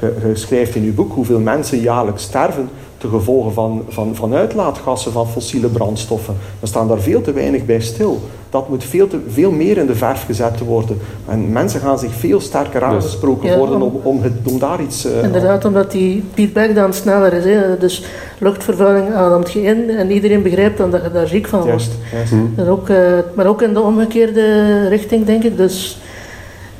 je, 0.00 0.30
schrijft 0.32 0.74
in 0.74 0.82
uw 0.82 0.94
boek 0.94 1.12
hoeveel 1.12 1.40
mensen 1.40 1.80
jaarlijks 1.80 2.22
sterven 2.22 2.68
te 2.98 3.08
gevolgen 3.08 3.52
van, 3.52 3.84
van, 3.88 4.14
van 4.14 4.34
uitlaatgassen 4.34 5.12
van 5.12 5.28
fossiele 5.28 5.68
brandstoffen. 5.68 6.36
We 6.60 6.66
staan 6.66 6.88
daar 6.88 7.00
veel 7.00 7.20
te 7.20 7.32
weinig 7.32 7.64
bij 7.64 7.80
stil. 7.80 8.20
Dat 8.50 8.68
moet 8.68 8.84
veel, 8.84 9.08
te, 9.08 9.18
veel 9.28 9.50
meer 9.50 9.76
in 9.76 9.86
de 9.86 9.94
verf 9.94 10.24
gezet 10.24 10.58
worden. 10.58 10.98
En 11.28 11.52
mensen 11.52 11.80
gaan 11.80 11.98
zich 11.98 12.12
veel 12.14 12.40
sterker 12.40 12.80
dus- 12.80 12.88
aangesproken 12.88 13.58
worden 13.58 13.82
om, 13.82 14.00
om, 14.02 14.22
het, 14.22 14.32
om 14.44 14.58
daar 14.58 14.82
iets... 14.82 15.06
Uh, 15.06 15.22
inderdaad, 15.22 15.64
omdat 15.64 15.90
die 15.90 16.24
feedback 16.34 16.74
dan 16.74 16.92
sneller 16.92 17.32
is. 17.32 17.44
Hè. 17.44 17.78
Dus 17.78 18.04
luchtvervuiling 18.38 19.14
ademt 19.14 19.52
je 19.52 19.62
in 19.62 19.90
en 19.90 20.10
iedereen 20.10 20.42
begrijpt 20.42 20.78
dan 20.78 20.90
dat 20.90 21.02
je 21.02 21.10
daar 21.10 21.26
ziek 21.28 21.46
van 21.46 21.60
wordt. 21.60 21.90
En 22.56 22.68
ook, 22.68 22.88
uh, 22.88 23.18
maar 23.34 23.46
ook 23.46 23.62
in 23.62 23.74
de 23.74 23.80
omgekeerde 23.80 24.88
richting, 24.88 25.24
denk 25.24 25.44
ik. 25.44 25.56
Dus 25.56 25.98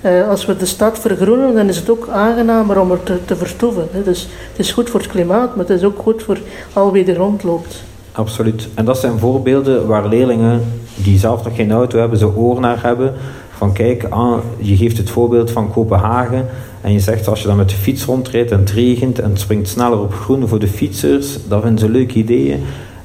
uh, 0.00 0.28
als 0.28 0.46
we 0.46 0.56
de 0.56 0.66
stad 0.66 0.98
vergroenen, 0.98 1.54
dan 1.54 1.68
is 1.68 1.76
het 1.76 1.90
ook 1.90 2.08
aangenamer 2.08 2.80
om 2.80 2.90
er 2.90 3.02
te, 3.02 3.24
te 3.24 3.36
vertoeven. 3.36 3.88
Hè. 3.90 4.02
Dus 4.02 4.28
het 4.50 4.58
is 4.58 4.72
goed 4.72 4.90
voor 4.90 5.00
het 5.00 5.08
klimaat, 5.08 5.56
maar 5.56 5.66
het 5.66 5.76
is 5.76 5.84
ook 5.84 5.98
goed 5.98 6.22
voor 6.22 6.38
al 6.72 6.92
wie 6.92 7.04
er 7.04 7.16
rondloopt. 7.16 7.82
Absoluut. 8.16 8.68
En 8.74 8.84
dat 8.84 8.98
zijn 8.98 9.18
voorbeelden 9.18 9.86
waar 9.86 10.08
leerlingen 10.08 10.62
die 10.94 11.18
zelf 11.18 11.44
nog 11.44 11.56
geen 11.56 11.72
auto 11.72 11.98
hebben, 11.98 12.18
zo 12.18 12.32
oor 12.36 12.60
naar 12.60 12.82
hebben. 12.82 13.14
Van 13.50 13.72
kijk, 13.72 14.06
ah, 14.10 14.38
je 14.58 14.76
geeft 14.76 14.96
het 14.96 15.10
voorbeeld 15.10 15.50
van 15.50 15.70
Kopenhagen 15.70 16.46
en 16.80 16.92
je 16.92 17.00
zegt 17.00 17.28
als 17.28 17.40
je 17.40 17.46
dan 17.46 17.56
met 17.56 17.68
de 17.68 17.76
fiets 17.76 18.04
rondrijdt 18.04 18.50
en 18.50 18.58
het 18.58 18.70
regent 18.70 19.18
en 19.18 19.30
het 19.30 19.40
springt 19.40 19.68
sneller 19.68 20.00
op 20.00 20.14
groen 20.14 20.48
voor 20.48 20.58
de 20.58 20.68
fietsers, 20.68 21.38
dat 21.48 21.62
vinden 21.62 21.78
ze 21.78 21.90
leuke 21.90 22.14
ideeën. 22.14 22.60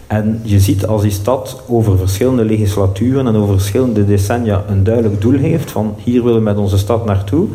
En 0.08 0.40
je 0.44 0.60
ziet 0.60 0.88
als 0.88 1.02
die 1.02 1.12
stad 1.12 1.64
over 1.68 1.98
verschillende 1.98 2.46
legislaturen 2.46 3.28
en 3.28 3.36
over 3.36 3.54
verschillende 3.54 4.06
decennia 4.06 4.64
een 4.68 4.84
duidelijk 4.84 5.22
doel 5.22 5.38
heeft 5.38 5.72
van 5.72 5.96
hier 6.04 6.24
willen 6.24 6.38
we 6.38 6.44
met 6.44 6.58
onze 6.58 6.78
stad 6.78 7.06
naartoe, 7.06 7.48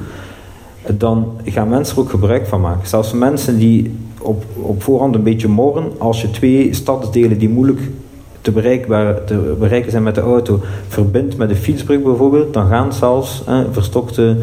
dan 0.93 1.33
gaan 1.45 1.69
mensen 1.69 1.97
er 1.97 2.03
ook 2.03 2.11
gebruik 2.11 2.47
van 2.47 2.61
maken. 2.61 2.89
Zelfs 2.89 3.13
mensen 3.13 3.59
die 3.59 3.95
op, 4.27 4.45
op 4.55 4.83
voorhand 4.83 5.15
een 5.15 5.23
beetje 5.23 5.49
morren, 5.49 5.91
als 5.99 6.23
je 6.23 6.31
twee 6.31 6.75
stadsdelen 6.75 7.39
die 7.39 7.49
moeilijk 7.49 7.81
te, 8.41 8.53
bereikbaar, 8.53 9.25
te 9.25 9.57
bereiken 9.59 9.91
zijn 9.91 10.03
met 10.03 10.15
de 10.15 10.21
auto 10.21 10.61
verbindt 10.89 11.37
met 11.37 11.49
de 11.49 11.57
fietsbrug 11.57 12.03
bijvoorbeeld, 12.03 12.55
dan 12.55 12.69
gaan 12.69 12.93
zelfs 12.93 13.43
eh, 13.47 13.61
verstokte 13.71 14.37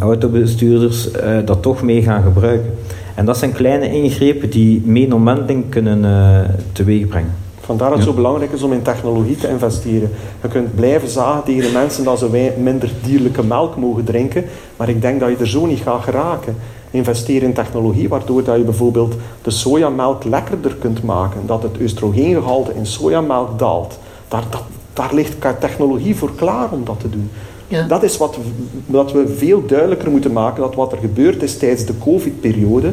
autobestuurders 0.00 1.10
eh, 1.10 1.36
dat 1.44 1.62
toch 1.62 1.82
mee 1.82 2.02
gaan 2.02 2.22
gebruiken. 2.22 2.74
En 3.14 3.24
dat 3.24 3.38
zijn 3.38 3.52
kleine 3.52 3.90
ingrepen 3.90 4.50
die 4.50 4.82
mee 4.84 5.14
omwenteling 5.14 5.64
kunnen 5.68 6.04
uh, 6.04 6.38
teweegbrengen. 6.72 7.34
Vandaar 7.60 7.88
dat 7.88 7.98
het 7.98 8.06
zo 8.06 8.14
belangrijk 8.14 8.52
is 8.52 8.62
om 8.62 8.72
in 8.72 8.82
technologie 8.82 9.36
te 9.36 9.48
investeren. 9.48 10.10
Je 10.42 10.48
kunt 10.48 10.74
blijven 10.74 11.08
zagen 11.08 11.44
tegen 11.44 11.62
de 11.62 11.78
mensen 11.78 12.04
dat 12.04 12.18
ze 12.18 12.52
minder 12.62 12.90
dierlijke 13.04 13.44
melk 13.44 13.76
mogen 13.76 14.04
drinken, 14.04 14.44
maar 14.76 14.88
ik 14.88 15.00
denk 15.02 15.20
dat 15.20 15.28
je 15.28 15.36
er 15.36 15.48
zo 15.48 15.66
niet 15.66 15.80
gaat 15.80 16.02
geraken. 16.02 16.56
Investeer 16.94 17.42
in 17.42 17.52
technologie 17.52 18.08
waardoor 18.08 18.44
dat 18.44 18.56
je 18.56 18.62
bijvoorbeeld 18.62 19.14
de 19.42 19.50
sojamelk 19.50 20.24
lekkerder 20.24 20.74
kunt 20.74 21.02
maken, 21.02 21.40
dat 21.46 21.62
het 21.62 21.80
oestrogeengehalte 21.80 22.74
in 22.74 22.86
sojamelk 22.86 23.58
daalt. 23.58 23.98
Daar, 24.28 24.44
dat, 24.50 24.62
daar 24.92 25.14
ligt 25.14 25.36
technologie 25.60 26.16
voor 26.16 26.34
klaar 26.34 26.72
om 26.72 26.84
dat 26.84 27.00
te 27.00 27.10
doen. 27.10 27.30
Ja. 27.68 27.86
Dat 27.86 28.02
is 28.02 28.16
wat, 28.16 28.38
wat 28.86 29.12
we 29.12 29.28
veel 29.36 29.66
duidelijker 29.66 30.10
moeten 30.10 30.32
maken, 30.32 30.62
dat 30.62 30.74
wat 30.74 30.92
er 30.92 30.98
gebeurd 30.98 31.42
is 31.42 31.58
tijdens 31.58 31.84
de 31.84 31.98
covid-periode, 31.98 32.92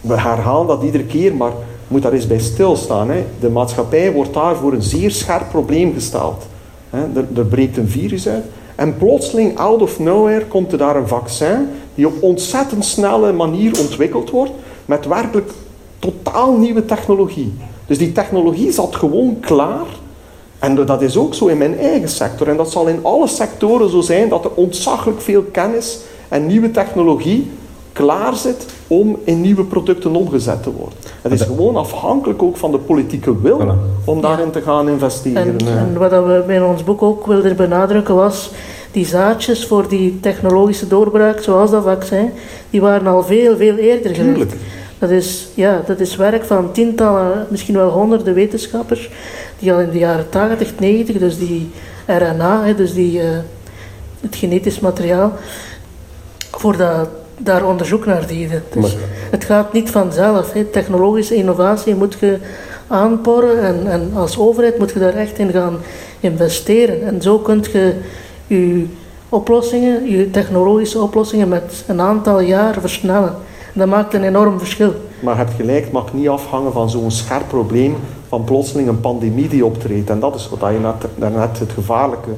we 0.00 0.20
herhalen 0.20 0.66
dat 0.66 0.82
iedere 0.82 1.04
keer, 1.04 1.34
maar 1.34 1.52
moet 1.88 2.02
daar 2.02 2.12
eens 2.12 2.26
bij 2.26 2.38
stilstaan. 2.38 3.10
Hè. 3.10 3.24
De 3.40 3.50
maatschappij 3.50 4.12
wordt 4.12 4.34
daar 4.34 4.56
voor 4.56 4.72
een 4.72 4.82
zeer 4.82 5.10
scherp 5.10 5.48
probleem 5.48 5.92
gesteld. 5.94 6.46
Hè. 6.90 6.98
Er, 6.98 7.26
er 7.36 7.46
breekt 7.46 7.76
een 7.76 7.88
virus 7.88 8.28
uit. 8.28 8.44
En 8.74 8.96
plotseling, 8.96 9.58
out 9.58 9.82
of 9.82 9.98
nowhere, 9.98 10.44
komt 10.44 10.72
er 10.72 10.78
daar 10.78 10.96
een 10.96 11.08
vaccin 11.08 11.68
die 11.94 12.06
op 12.06 12.22
ontzettend 12.22 12.84
snelle 12.84 13.32
manier 13.32 13.78
ontwikkeld 13.80 14.30
wordt, 14.30 14.52
met 14.84 15.06
werkelijk 15.06 15.50
totaal 15.98 16.56
nieuwe 16.56 16.84
technologie. 16.84 17.52
Dus 17.86 17.98
die 17.98 18.12
technologie 18.12 18.72
zat 18.72 18.96
gewoon 18.96 19.40
klaar. 19.40 19.86
En 20.58 20.74
dat 20.74 21.02
is 21.02 21.16
ook 21.16 21.34
zo 21.34 21.46
in 21.46 21.58
mijn 21.58 21.78
eigen 21.78 22.08
sector. 22.08 22.48
En 22.48 22.56
dat 22.56 22.70
zal 22.70 22.86
in 22.86 22.98
alle 23.02 23.26
sectoren 23.26 23.90
zo 23.90 24.00
zijn 24.00 24.28
dat 24.28 24.44
er 24.44 24.50
ontzaglijk 24.54 25.20
veel 25.20 25.42
kennis 25.42 26.00
en 26.28 26.46
nieuwe 26.46 26.70
technologie 26.70 27.50
klaar 27.92 28.34
zit 28.34 28.66
om 28.86 29.18
in 29.24 29.40
nieuwe 29.40 29.64
producten 29.64 30.16
omgezet 30.16 30.62
te 30.62 30.72
worden. 30.72 30.98
Het 31.22 31.32
is 31.32 31.40
gewoon 31.40 31.76
afhankelijk 31.76 32.42
ook 32.42 32.56
van 32.56 32.70
de 32.70 32.78
politieke 32.78 33.40
wil 33.40 33.76
om 34.04 34.20
daarin 34.20 34.50
te 34.50 34.60
gaan 34.60 34.88
investeren. 34.88 35.58
En, 35.58 35.66
en 35.66 35.98
wat 35.98 36.10
we 36.46 36.54
in 36.54 36.64
ons 36.64 36.84
boek 36.84 37.02
ook 37.02 37.26
wilden 37.26 37.56
benadrukken 37.56 38.14
was, 38.14 38.50
die 38.94 39.06
zaadjes 39.06 39.66
voor 39.66 39.88
die 39.88 40.20
technologische 40.20 40.88
doorbraak, 40.88 41.40
zoals 41.40 41.70
dat 41.70 41.82
vaccin, 41.82 42.30
die 42.70 42.80
waren 42.80 43.06
al 43.06 43.22
veel, 43.22 43.56
veel 43.56 43.76
eerder 43.76 44.14
gelegd. 44.14 44.54
Dat 44.98 45.10
is, 45.10 45.48
ja, 45.54 45.82
dat 45.86 46.00
is 46.00 46.16
werk 46.16 46.44
van 46.44 46.72
tientallen, 46.72 47.46
misschien 47.48 47.74
wel 47.74 47.90
honderden 47.90 48.34
wetenschappers, 48.34 49.10
die 49.58 49.72
al 49.72 49.80
in 49.80 49.90
de 49.90 49.98
jaren 49.98 50.28
80, 50.28 50.72
90, 50.78 51.18
dus 51.18 51.38
die 51.38 51.70
RNA, 52.06 52.72
dus 52.72 52.94
die, 52.94 53.18
uh, 53.18 53.24
het 54.20 54.36
genetisch 54.36 54.80
materiaal, 54.80 55.32
voor 56.50 56.76
dat 56.76 57.08
daar 57.38 57.66
onderzoek 57.66 58.06
naar 58.06 58.26
deden. 58.26 58.62
Dus 58.72 58.96
het 59.30 59.44
gaat 59.44 59.72
niet 59.72 59.90
vanzelf. 59.90 60.52
Technologische 60.72 61.34
innovatie 61.34 61.94
moet 61.94 62.16
je 62.20 62.38
aanporren 62.86 63.62
en, 63.62 63.86
en 63.86 64.10
als 64.14 64.38
overheid 64.38 64.78
moet 64.78 64.92
je 64.92 64.98
daar 64.98 65.14
echt 65.14 65.38
in 65.38 65.50
gaan 65.50 65.76
investeren. 66.20 67.02
En 67.06 67.22
zo 67.22 67.38
kun 67.38 67.64
je 67.72 67.94
je 68.46 68.86
oplossingen, 69.28 70.10
je 70.10 70.30
technologische 70.30 71.00
oplossingen 71.00 71.48
met 71.48 71.84
een 71.86 72.00
aantal 72.00 72.40
jaar 72.40 72.80
versnellen. 72.80 73.34
dat 73.72 73.88
maakt 73.88 74.14
een 74.14 74.24
enorm 74.24 74.58
verschil. 74.58 74.92
Maar 75.20 75.38
het 75.38 75.50
gelijk 75.56 75.84
het 75.84 75.92
mag 75.92 76.12
niet 76.12 76.28
afhangen 76.28 76.72
van 76.72 76.90
zo'n 76.90 77.10
scherp 77.10 77.48
probleem 77.48 77.96
van 78.28 78.44
plotseling 78.44 78.88
een 78.88 79.00
pandemie 79.00 79.48
die 79.48 79.64
optreedt. 79.64 80.10
En 80.10 80.20
dat 80.20 80.34
is 80.34 80.48
wat 80.48 80.72
je 80.72 80.78
net, 80.78 81.58
het 81.58 81.72
gevaarlijke 81.72 82.30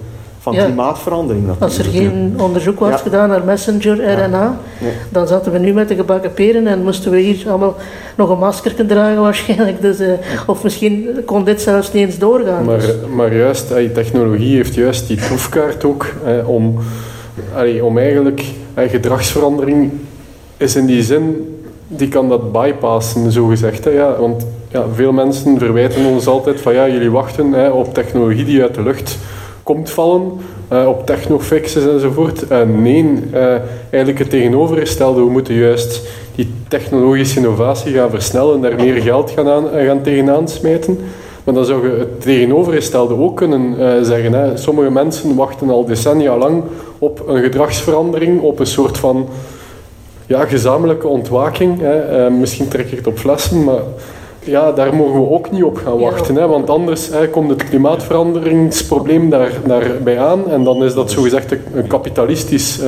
van 0.53 0.65
klimaatverandering. 0.65 1.49
Als 1.59 1.79
er 1.79 1.85
geen 1.85 2.35
onderzoek 2.39 2.79
was 2.79 3.01
gedaan 3.01 3.29
naar 3.29 3.45
messenger-RNA, 3.45 4.59
dan 5.09 5.27
zaten 5.27 5.53
we 5.53 5.59
nu 5.59 5.73
met 5.73 5.89
de 5.89 5.95
gebakken 5.95 6.33
peren 6.33 6.67
en 6.67 6.83
moesten 6.83 7.11
we 7.11 7.19
hier 7.19 7.49
allemaal 7.49 7.75
nog 8.17 8.31
een 8.31 8.39
masker 8.39 8.87
dragen 8.87 9.21
waarschijnlijk. 9.23 9.81
Dus, 9.81 10.01
uh, 10.01 10.13
of 10.47 10.63
misschien 10.63 11.07
kon 11.25 11.45
dit 11.45 11.61
zelfs 11.63 11.93
niet 11.93 12.07
eens 12.07 12.19
doorgaan. 12.19 12.65
Maar, 12.65 12.81
dus. 12.81 12.95
maar 13.15 13.35
juist, 13.37 13.75
die 13.75 13.93
technologie 13.93 14.57
heeft 14.57 14.75
juist 14.75 15.07
die 15.07 15.17
troefkaart 15.17 15.85
ook 15.85 16.07
om, 16.45 16.79
om 17.83 17.99
eigenlijk 17.99 18.45
gedragsverandering 18.77 19.91
is 20.57 20.77
in 20.77 20.87
die 20.87 21.03
zin 21.03 21.55
die 21.89 22.09
kan 22.09 22.29
dat 22.29 22.53
bypassen, 22.53 23.33
zo 23.33 23.47
gezegd. 23.47 23.85
Hè, 23.85 23.91
ja. 23.91 24.17
Want 24.19 24.47
ja, 24.69 24.85
veel 24.95 25.13
mensen 25.13 25.59
verwijten 25.59 26.07
ons 26.07 26.27
altijd 26.27 26.61
van 26.61 26.75
ja, 26.75 26.89
jullie 26.89 27.11
wachten 27.11 27.53
hè, 27.53 27.69
op 27.69 27.95
technologie 27.95 28.45
die 28.45 28.63
uit 28.63 28.75
de 28.75 28.83
lucht 28.83 29.19
komt 29.67 29.91
vallen, 29.91 30.33
uh, 30.73 30.89
op 30.89 31.07
technofixes 31.07 31.87
enzovoort. 31.87 32.45
Uh, 32.51 32.63
nee, 32.63 33.13
uh, 33.35 33.47
eigenlijk 33.91 34.19
het 34.19 34.31
tegenovergestelde. 34.31 35.21
We 35.21 35.31
moeten 35.31 35.55
juist 35.55 36.09
die 36.35 36.53
technologische 36.69 37.39
innovatie 37.39 37.93
gaan 37.93 38.11
versnellen, 38.11 38.61
daar 38.61 38.77
meer 38.77 39.03
geld 39.03 39.31
gaan, 39.31 39.49
aan, 39.49 39.69
gaan 39.87 40.03
tegenaan 40.03 40.49
smijten. 40.49 40.99
Maar 41.45 41.55
dan 41.55 41.65
zou 41.65 41.91
je 41.91 41.99
het 41.99 42.21
tegenovergestelde 42.21 43.15
ook 43.15 43.37
kunnen 43.37 43.75
zeggen. 44.05 44.33
Hè. 44.33 44.57
Sommige 44.57 44.91
mensen 44.91 45.35
wachten 45.35 45.71
al 45.71 45.85
decennia 45.85 46.37
lang 46.37 46.63
op 46.99 47.23
een 47.29 47.43
gedragsverandering, 47.43 48.41
op 48.41 48.59
een 48.59 48.67
soort 48.67 48.99
van 48.99 49.29
ja, 50.27 50.45
gezamenlijke 50.45 51.09
ontwaking. 51.09 51.81
Hè. 51.81 52.31
misschien 52.31 52.69
trek 52.69 52.91
ik 52.91 52.97
het 52.97 53.07
op 53.07 53.19
flessen, 53.19 53.65
maar 53.65 53.83
ja, 54.47 54.73
daar 54.73 54.95
mogen 54.95 55.21
we 55.21 55.31
ook 55.31 55.51
niet 55.51 55.63
op 55.63 55.77
gaan 55.77 55.99
wachten. 55.99 56.35
Hè, 56.35 56.47
want 56.47 56.71
anders 56.71 57.09
hè, 57.09 57.29
komt 57.29 57.51
het 57.51 57.69
klimaatveranderingsprobleem 57.69 59.31
daar, 59.31 59.51
daarbij 59.67 60.19
aan. 60.19 60.51
En 60.51 60.65
dan 60.65 60.85
is 60.85 60.95
dat 60.95 61.11
zogezegd 61.11 61.53
een 61.75 61.87
kapitalistisch 61.87 62.81
uh, 62.81 62.87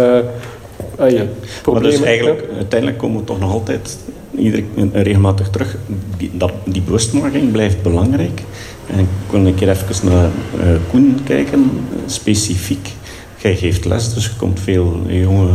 ja. 1.11 1.25
probleem. 1.63 1.83
Maar 1.83 1.93
dus 1.93 2.03
eigenlijk, 2.03 2.45
uiteindelijk 2.57 3.01
komen 3.01 3.19
we 3.19 3.25
toch 3.25 3.41
nog 3.41 3.53
altijd 3.53 3.99
iedere, 4.37 4.65
regelmatig 4.93 5.51
terug. 5.51 5.77
Die, 6.17 6.31
dat, 6.33 6.53
die 6.65 6.83
bewustmaking 6.83 7.53
blijft 7.53 7.83
belangrijk. 7.83 8.43
En 8.87 8.99
ik 8.99 9.07
wil 9.31 9.47
een 9.47 9.55
keer 9.55 9.69
even 9.69 10.07
naar 10.11 10.25
uh, 10.25 10.77
Koen 10.91 11.19
kijken, 11.25 11.71
specifiek. 12.07 12.89
Jij 13.37 13.57
geeft 13.57 13.85
les, 13.85 14.15
dus 14.15 14.25
je 14.25 14.31
komt 14.37 14.61
veel 14.61 15.01
jonge 15.07 15.49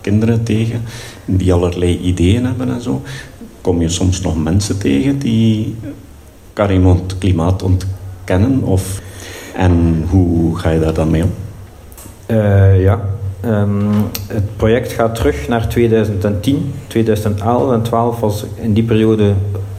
kinderen 0.00 0.42
tegen 0.42 0.82
die 1.24 1.52
allerlei 1.52 1.98
ideeën 1.98 2.44
hebben 2.44 2.68
en 2.68 2.80
zo 2.80 3.02
kom 3.62 3.80
je 3.80 3.88
soms 3.88 4.20
nog 4.20 4.42
mensen 4.42 4.78
tegen 4.78 5.18
die 5.18 5.76
Karim 6.52 6.86
het 6.86 7.18
klimaat 7.18 7.62
ontkennen? 7.62 8.62
Of, 8.62 9.00
en 9.56 10.04
hoe 10.08 10.58
ga 10.58 10.70
je 10.70 10.80
daar 10.80 10.94
dan 10.94 11.10
mee 11.10 11.22
om? 11.22 11.30
Uh, 12.26 12.82
ja, 12.82 13.00
um, 13.44 13.90
het 14.26 14.56
project 14.56 14.92
gaat 14.92 15.14
terug 15.14 15.48
naar 15.48 15.68
2010, 15.68 16.72
2011 16.86 17.60
en 17.72 17.82
2012 17.82 18.20
was 18.20 18.44
in 18.54 18.72
die 18.72 18.84
periode 18.84 19.32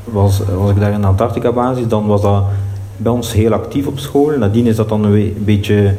was, 0.04 0.42
was 0.58 0.70
ik 0.70 0.80
daar 0.80 0.92
in 0.92 1.06
Antarctica 1.06 1.52
basis. 1.52 1.88
Dan 1.88 2.08
was 2.08 2.22
dat 2.22 2.44
bij 2.98 3.12
ons 3.12 3.34
heel 3.34 3.54
actief 3.54 3.88
op 3.88 4.00
school. 4.00 4.38
Nadien 4.38 4.68
is 4.68 4.76
dat 4.76 4.90
dan 4.90 5.04
een 5.04 5.36
beetje 5.40 5.96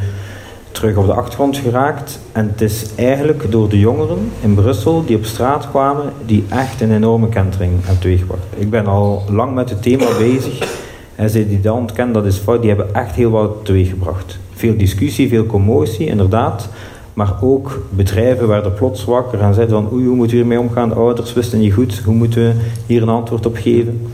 terug 0.75 0.97
op 0.97 1.07
de 1.07 1.13
achtergrond 1.13 1.57
geraakt. 1.57 2.21
En 2.33 2.49
het 2.53 2.61
is 2.61 2.87
eigenlijk 2.95 3.51
door 3.51 3.69
de 3.69 3.79
jongeren 3.79 4.31
in 4.41 4.55
Brussel 4.55 5.05
die 5.05 5.17
op 5.17 5.25
straat 5.25 5.71
kwamen, 5.71 6.13
die 6.27 6.45
echt 6.49 6.81
een 6.81 6.93
enorme 6.93 7.29
kentering 7.29 7.73
hebben 7.81 7.99
teweeggebracht. 7.99 8.47
Ik 8.57 8.71
ben 8.71 8.87
al 8.87 9.23
lang 9.31 9.55
met 9.55 9.71
het 9.71 9.83
thema 9.83 10.07
bezig. 10.19 10.83
En 11.15 11.31
ze 11.31 11.49
die 11.49 11.61
dat 11.61 11.77
ontkennen, 11.77 12.15
dat 12.15 12.25
is 12.25 12.37
fout. 12.37 12.61
Die 12.61 12.71
hebben 12.71 12.95
echt 12.95 13.15
heel 13.15 13.31
wat 13.31 13.65
teweeggebracht. 13.65 14.39
Veel 14.55 14.77
discussie, 14.77 15.29
veel 15.29 15.47
commotie, 15.47 16.07
inderdaad. 16.07 16.69
Maar 17.15 17.33
ook 17.41 17.83
bedrijven 17.91 18.49
werden 18.49 18.75
plots 18.75 19.05
wakker 19.05 19.41
en 19.41 19.55
zeiden 19.55 19.75
van 19.75 19.93
oei, 19.93 20.07
hoe 20.07 20.17
moeten 20.17 20.37
we 20.37 20.43
hiermee 20.43 20.61
omgaan? 20.61 20.89
De 20.89 20.95
ouders 20.95 21.33
wisten 21.33 21.59
niet 21.59 21.73
goed, 21.73 22.03
hoe 22.05 22.15
moeten 22.15 22.43
we 22.43 22.53
hier 22.87 23.03
een 23.03 23.09
antwoord 23.09 23.47
op 23.47 23.57
geven? 23.57 24.07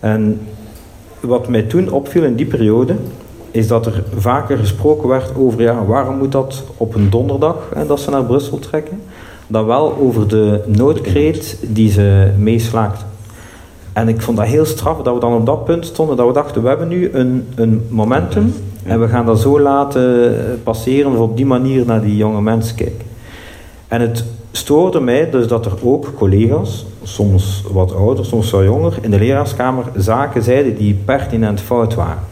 En 0.00 0.40
wat 1.20 1.48
mij 1.48 1.62
toen 1.62 1.90
opviel 1.90 2.24
in 2.24 2.34
die 2.34 2.46
periode, 2.46 2.96
is 3.58 3.68
dat 3.68 3.86
er 3.86 4.02
vaker 4.16 4.58
gesproken 4.58 5.08
werd 5.08 5.36
over 5.36 5.62
ja, 5.62 5.84
waarom 5.84 6.16
moet 6.16 6.32
dat 6.32 6.62
op 6.76 6.94
een 6.94 7.10
donderdag 7.10 7.56
hè, 7.74 7.86
dat 7.86 8.00
ze 8.00 8.10
naar 8.10 8.24
Brussel 8.24 8.58
trekken, 8.58 9.00
dan 9.46 9.66
wel 9.66 9.96
over 10.00 10.28
de 10.28 10.62
noodkreet 10.66 11.58
die 11.62 11.90
ze 11.90 12.30
meeslaakten. 12.38 13.06
En 13.92 14.08
ik 14.08 14.22
vond 14.22 14.36
dat 14.36 14.46
heel 14.46 14.64
straf 14.64 15.02
dat 15.02 15.14
we 15.14 15.20
dan 15.20 15.34
op 15.34 15.46
dat 15.46 15.64
punt 15.64 15.86
stonden, 15.86 16.16
dat 16.16 16.26
we 16.26 16.32
dachten, 16.32 16.62
we 16.62 16.68
hebben 16.68 16.88
nu 16.88 17.10
een, 17.12 17.46
een 17.54 17.86
momentum 17.88 18.54
en 18.82 19.00
we 19.00 19.08
gaan 19.08 19.26
dat 19.26 19.40
zo 19.40 19.60
laten 19.60 20.34
passeren 20.62 21.12
of 21.12 21.18
op 21.18 21.36
die 21.36 21.46
manier 21.46 21.86
naar 21.86 22.00
die 22.00 22.16
jonge 22.16 22.40
mensen 22.40 22.76
kijken. 22.76 23.06
En 23.88 24.00
het 24.00 24.24
stoorde 24.50 25.00
mij 25.00 25.30
dus 25.30 25.46
dat 25.46 25.66
er 25.66 25.72
ook 25.82 26.12
collega's, 26.16 26.86
soms 27.02 27.64
wat 27.72 27.94
ouder, 27.94 28.24
soms 28.24 28.50
wat 28.50 28.64
jonger, 28.64 28.98
in 29.00 29.10
de 29.10 29.18
leraarskamer 29.18 29.84
zaken 29.96 30.42
zeiden 30.42 30.76
die 30.76 30.94
pertinent 31.04 31.60
fout 31.60 31.94
waren. 31.94 32.22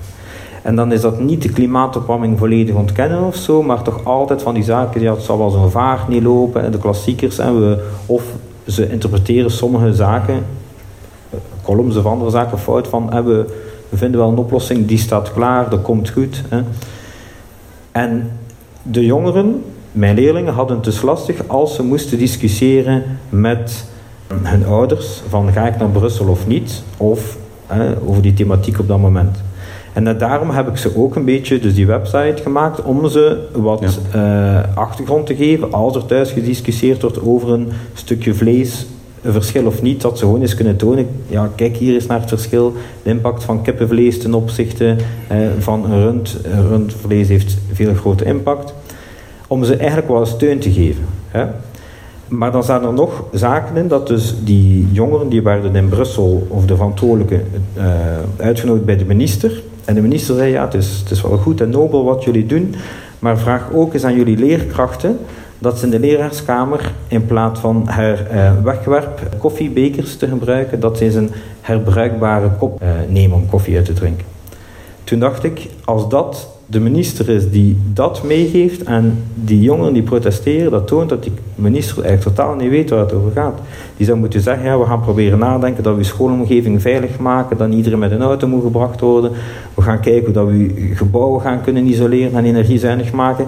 En 0.66 0.76
dan 0.76 0.92
is 0.92 1.00
dat 1.00 1.20
niet 1.20 1.42
de 1.42 1.48
klimaatopwarming 1.48 2.38
volledig 2.38 2.74
ontkennen 2.74 3.22
of 3.22 3.36
zo, 3.36 3.62
maar 3.62 3.82
toch 3.82 4.04
altijd 4.04 4.42
van 4.42 4.54
die 4.54 4.62
zaken, 4.62 5.00
ja, 5.00 5.14
het 5.14 5.22
zal 5.22 5.38
wel 5.38 5.50
zo'n 5.50 5.70
vaart 5.70 6.08
niet 6.08 6.22
lopen, 6.22 6.62
en 6.62 6.70
de 6.70 6.78
klassiekers, 6.78 7.38
en 7.38 7.60
we, 7.60 7.84
of 8.06 8.22
ze 8.66 8.90
interpreteren 8.90 9.50
sommige 9.50 9.94
zaken, 9.94 10.44
columns 11.62 11.96
of 11.96 12.06
andere 12.06 12.30
zaken 12.30 12.58
fout 12.58 12.88
van, 12.88 13.12
en 13.12 13.24
we, 13.24 13.44
vinden 13.92 14.20
wel 14.20 14.28
een 14.28 14.38
oplossing, 14.38 14.86
die 14.86 14.98
staat 14.98 15.32
klaar, 15.32 15.70
dat 15.70 15.82
komt 15.82 16.10
goed. 16.10 16.42
Hè. 16.48 16.62
En 17.92 18.30
de 18.82 19.04
jongeren, 19.04 19.64
mijn 19.92 20.14
leerlingen, 20.14 20.54
hadden 20.54 20.76
het 20.76 20.84
dus 20.84 21.02
lastig 21.02 21.48
als 21.48 21.74
ze 21.74 21.82
moesten 21.82 22.18
discussiëren 22.18 23.02
met 23.28 23.84
hun 24.42 24.66
ouders, 24.66 25.22
van 25.28 25.52
ga 25.52 25.66
ik 25.66 25.78
naar 25.78 25.88
Brussel 25.88 26.26
of 26.26 26.46
niet, 26.46 26.82
of 26.96 27.36
hè, 27.66 27.94
over 28.06 28.22
die 28.22 28.34
thematiek 28.34 28.78
op 28.78 28.88
dat 28.88 28.98
moment. 28.98 29.45
En 29.96 30.18
daarom 30.18 30.50
heb 30.50 30.68
ik 30.68 30.76
ze 30.76 30.96
ook 30.96 31.16
een 31.16 31.24
beetje, 31.24 31.58
dus 31.58 31.74
die 31.74 31.86
website 31.86 32.42
gemaakt, 32.42 32.82
om 32.82 33.08
ze 33.08 33.46
wat 33.52 33.98
eh, 34.12 34.58
achtergrond 34.74 35.26
te 35.26 35.36
geven 35.36 35.72
als 35.72 35.94
er 35.94 36.06
thuis 36.06 36.30
gediscussieerd 36.30 37.02
wordt 37.02 37.22
over 37.22 37.52
een 37.52 37.68
stukje 37.94 38.34
vlees 38.34 38.86
een 39.22 39.32
verschil 39.32 39.66
of 39.66 39.82
niet, 39.82 40.00
dat 40.00 40.18
ze 40.18 40.24
gewoon 40.24 40.40
eens 40.40 40.54
kunnen 40.54 40.76
tonen, 40.76 41.06
ja, 41.26 41.50
kijk 41.54 41.76
hier 41.76 41.94
eens 41.94 42.06
naar 42.06 42.20
het 42.20 42.28
verschil, 42.28 42.72
de 43.02 43.10
impact 43.10 43.44
van 43.44 43.62
kippenvlees 43.62 44.18
ten 44.18 44.34
opzichte 44.34 44.96
eh, 45.28 45.38
van 45.58 45.86
rund. 45.86 46.36
Rundvlees 46.68 47.28
heeft 47.28 47.56
veel 47.72 47.94
groter 47.94 48.26
impact. 48.26 48.74
Om 49.46 49.64
ze 49.64 49.76
eigenlijk 49.76 50.08
wel 50.08 50.26
steun 50.26 50.58
te 50.58 50.72
geven. 50.72 51.04
Hè. 51.28 51.46
Maar 52.28 52.52
dan 52.52 52.64
zijn 52.64 52.82
er 52.82 52.92
nog 52.92 53.24
zaken 53.32 53.76
in 53.76 53.88
dat 53.88 54.06
dus 54.06 54.34
die 54.44 54.88
jongeren 54.92 55.28
die 55.28 55.42
werden 55.42 55.76
in 55.76 55.88
Brussel 55.88 56.46
of 56.48 56.66
de 56.66 56.76
verantwoordelijke 56.76 57.40
uh, 57.78 57.84
uitgenodigd 58.36 58.84
bij 58.84 58.96
de 58.96 59.04
minister. 59.04 59.62
En 59.86 59.94
de 59.94 60.00
minister 60.00 60.34
zei 60.34 60.50
ja, 60.50 60.64
het 60.64 60.74
is, 60.74 60.98
het 60.98 61.10
is 61.10 61.22
wel 61.22 61.36
goed 61.36 61.60
en 61.60 61.70
nobel 61.70 62.04
wat 62.04 62.24
jullie 62.24 62.46
doen, 62.46 62.74
maar 63.18 63.38
vraag 63.38 63.72
ook 63.72 63.94
eens 63.94 64.04
aan 64.04 64.16
jullie 64.16 64.36
leerkrachten 64.36 65.18
dat 65.58 65.78
ze 65.78 65.84
in 65.84 65.90
de 65.90 65.98
leraarskamer 65.98 66.92
in 67.08 67.26
plaats 67.26 67.60
van 67.60 67.88
her 67.88 68.26
uh, 68.32 68.52
wegwerp 68.62 69.28
koffiebekers 69.38 70.16
te 70.16 70.28
gebruiken, 70.28 70.80
dat 70.80 70.98
ze 70.98 71.04
eens 71.04 71.14
een 71.14 71.30
herbruikbare 71.60 72.50
kop 72.58 72.82
uh, 72.82 72.88
nemen 73.08 73.36
om 73.36 73.48
koffie 73.48 73.76
uit 73.76 73.84
te 73.84 73.92
drinken. 73.92 74.26
Toen 75.04 75.18
dacht 75.18 75.44
ik, 75.44 75.68
als 75.84 76.08
dat 76.08 76.48
de 76.66 76.80
minister 76.80 77.28
is 77.28 77.50
die 77.50 77.76
dat 77.92 78.22
meegeeft 78.22 78.82
en 78.82 79.24
die 79.34 79.60
jongeren 79.60 79.92
die 79.92 80.02
protesteren, 80.02 80.70
dat 80.70 80.86
toont 80.86 81.08
dat 81.08 81.22
die 81.22 81.32
minister 81.54 82.04
eigenlijk 82.04 82.36
totaal 82.36 82.54
niet 82.54 82.70
weet 82.70 82.90
waar 82.90 82.98
het 82.98 83.12
over 83.12 83.30
gaat. 83.32 83.58
Die 83.96 84.06
zou 84.06 84.18
moeten 84.18 84.40
zeggen, 84.40 84.64
ja, 84.64 84.78
we 84.78 84.84
gaan 84.84 85.00
proberen 85.00 85.38
nadenken 85.38 85.82
dat 85.82 85.96
we 85.96 86.04
schoolomgeving 86.04 86.82
veilig 86.82 87.18
maken, 87.18 87.56
dat 87.56 87.72
iedereen 87.72 87.98
met 87.98 88.10
een 88.10 88.22
auto 88.22 88.46
moet 88.46 88.62
gebracht 88.62 89.00
worden. 89.00 89.30
We 89.74 89.82
gaan 89.82 90.00
kijken 90.00 90.24
hoe 90.24 90.32
dat 90.32 90.46
we 90.46 90.92
gebouwen 90.94 91.40
gaan 91.40 91.62
kunnen 91.62 91.86
isoleren 91.86 92.34
en 92.34 92.44
energiezuinig 92.44 93.12
maken. 93.12 93.46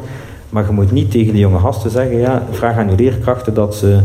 Maar 0.50 0.66
je 0.66 0.72
moet 0.72 0.92
niet 0.92 1.11
tegen 1.11 1.33
de 1.33 1.38
jonge 1.38 1.59
gasten 1.59 1.90
zeggen, 1.90 2.16
ja, 2.16 2.46
vraag 2.50 2.76
aan 2.76 2.90
je 2.90 2.96
leerkrachten 2.96 3.54
dat 3.54 3.74
ze 3.74 4.00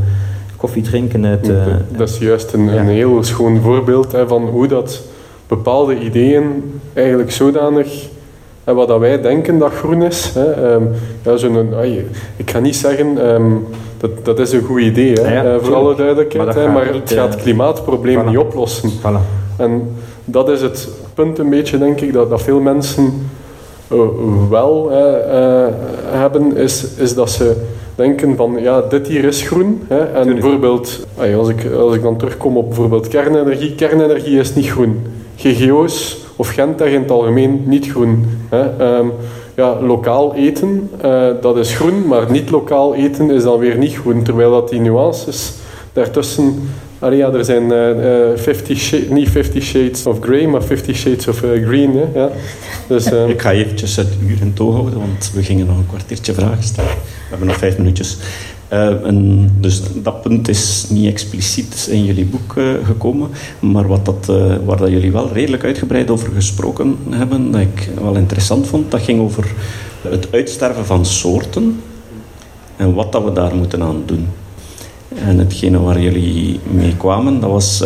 koffie 0.56 0.82
drinken 0.82 1.26
uit... 1.26 1.50
Uh, 1.50 1.66
dat 1.98 2.10
is 2.10 2.18
juist 2.18 2.54
een, 2.54 2.68
een 2.68 2.88
heel 2.88 3.24
schoon 3.24 3.62
voorbeeld 3.62 4.12
hè, 4.12 4.28
van 4.28 4.48
hoe 4.48 4.68
dat 4.68 5.02
bepaalde 5.48 6.00
ideeën 6.00 6.44
eigenlijk 6.94 7.32
zodanig 7.32 8.12
en 8.64 8.76
wat 8.76 8.88
dat 8.88 9.00
wij 9.00 9.22
denken 9.22 9.58
dat 9.58 9.74
groen 9.74 10.02
is, 10.02 10.32
hè, 10.34 10.74
um, 10.74 10.90
ja, 11.24 11.38
zo'n, 11.38 11.70
ik 12.36 12.52
ga 12.52 12.60
niet 12.60 12.76
zeggen 12.76 13.34
um, 13.34 13.66
dat, 13.98 14.26
dat 14.26 14.40
is 14.40 14.52
een 14.52 14.64
goed 14.64 14.82
idee, 14.82 15.14
hè, 15.14 15.34
ja, 15.34 15.54
uh, 15.54 15.56
voor 15.62 15.76
alle 15.76 15.96
duidelijkheid, 15.96 16.46
maar, 16.46 16.56
hè, 16.56 16.72
maar 16.72 16.94
het 16.94 17.12
gaat 17.12 17.34
het 17.34 17.42
klimaatprobleem 17.42 18.22
voilà. 18.22 18.26
niet 18.26 18.38
oplossen. 18.38 18.90
Voilà. 18.90 19.42
En 19.58 19.96
dat 20.26 20.50
is 20.50 20.62
het 20.62 20.90
punt 21.14 21.40
een 21.40 21.50
beetje, 21.50 21.78
denk 21.78 22.02
ik, 22.02 22.14
dat, 22.14 22.30
dat 22.30 22.42
veel 22.42 22.60
mensen 22.60 23.28
uh, 23.92 24.00
wel 24.50 24.92
uh, 24.92 24.98
hebben, 26.12 26.58
is, 26.58 26.86
is 26.98 27.14
dat 27.14 27.32
ze 27.32 27.56
denken 27.96 28.36
van 28.36 28.58
ja, 28.60 28.82
dit 28.82 29.08
hier 29.08 29.24
is 29.24 29.42
groen. 29.42 29.82
Hè, 29.88 30.00
en 30.00 30.24
Tuurlijk. 30.24 30.42
bijvoorbeeld, 30.42 31.08
als 31.38 31.50
ik, 31.50 31.72
als 31.78 31.96
ik 31.96 32.02
dan 32.02 32.18
terugkom 32.18 32.58
op 32.58 32.68
bijvoorbeeld 32.68 33.08
kernenergie, 33.08 33.76
kernenergie 33.76 34.40
is 34.40 34.56
niet 34.56 34.70
groen. 34.70 35.02
GGO's 35.36 36.23
of 36.36 36.50
Gent 36.50 36.82
in 36.82 37.02
het 37.02 37.12
algemeen 37.12 37.64
niet 37.66 37.88
groen. 37.88 38.26
Hè. 38.50 38.96
Um, 38.98 39.12
ja, 39.56 39.82
lokaal 39.82 40.36
eten, 40.36 40.90
uh, 41.06 41.28
dat 41.42 41.58
is 41.58 41.76
groen, 41.76 42.08
maar 42.08 42.32
niet 42.32 42.50
lokaal 42.50 42.96
eten 42.96 43.32
is 43.32 43.44
dan 43.44 43.60
weer 43.60 43.78
niet 43.78 43.96
groen. 43.96 44.24
Terwijl 44.24 44.52
dat 44.52 44.70
die 44.70 44.80
nuances 44.80 45.54
daartussen... 45.94 46.70
Allee, 47.00 47.18
ja, 47.18 47.32
er 47.32 47.46
zijn 47.46 47.72
uh, 47.72 48.30
uh, 48.30 48.38
50 48.38 49.10
niet 49.10 49.30
50 49.30 49.64
shades 49.64 50.06
of 50.06 50.20
grey, 50.20 50.48
maar 50.48 50.64
50 50.64 50.96
shades 50.96 51.28
of 51.28 51.38
green. 51.40 52.00
Ja. 52.14 52.30
Dus, 52.88 53.12
um... 53.12 53.30
Ik 53.30 53.42
ga 53.42 53.52
eventjes 53.52 53.96
het 53.96 54.08
uur 54.28 54.42
in 54.42 54.54
toog 54.54 54.74
houden, 54.74 55.00
want 55.00 55.32
we 55.34 55.44
gingen 55.44 55.66
nog 55.66 55.78
een 55.78 55.88
kwartiertje 55.88 56.34
vragen 56.34 56.64
stellen. 56.64 56.92
We 56.92 57.30
hebben 57.30 57.48
nog 57.48 57.58
vijf 57.58 57.78
minuutjes. 57.78 58.18
Uh, 58.74 59.06
en 59.06 59.50
dus 59.60 59.82
dat 60.04 60.22
punt 60.22 60.48
is 60.48 60.86
niet 60.90 61.06
expliciet 61.06 61.88
in 61.92 62.06
jullie 62.06 62.26
boek 62.26 62.56
uh, 62.56 62.74
gekomen, 62.84 63.30
maar 63.60 63.88
wat 63.88 64.06
dat, 64.06 64.28
uh, 64.30 64.56
waar 64.66 64.78
dat 64.78 64.90
jullie 64.90 65.12
wel 65.12 65.34
redelijk 65.34 65.64
uitgebreid 65.64 66.10
over 66.10 66.32
gesproken 66.32 66.98
hebben, 67.10 67.52
dat 67.52 67.62
ik 67.62 67.90
wel 68.02 68.16
interessant 68.16 68.68
vond, 68.68 68.92
dat 68.92 69.02
ging 69.02 69.22
over 69.22 69.54
het 70.02 70.28
uitsterven 70.32 70.86
van 70.86 71.06
soorten 71.06 71.82
en 72.76 72.94
wat 72.94 73.12
dat 73.12 73.24
we 73.24 73.32
daar 73.32 73.56
moeten 73.56 73.82
aan 73.82 74.04
doen. 74.06 74.28
En 75.16 75.38
hetgene 75.38 75.80
waar 75.80 76.02
jullie 76.02 76.60
mee 76.72 76.98
kwamen, 76.98 77.40
dat 77.40 77.50
was 77.50 77.84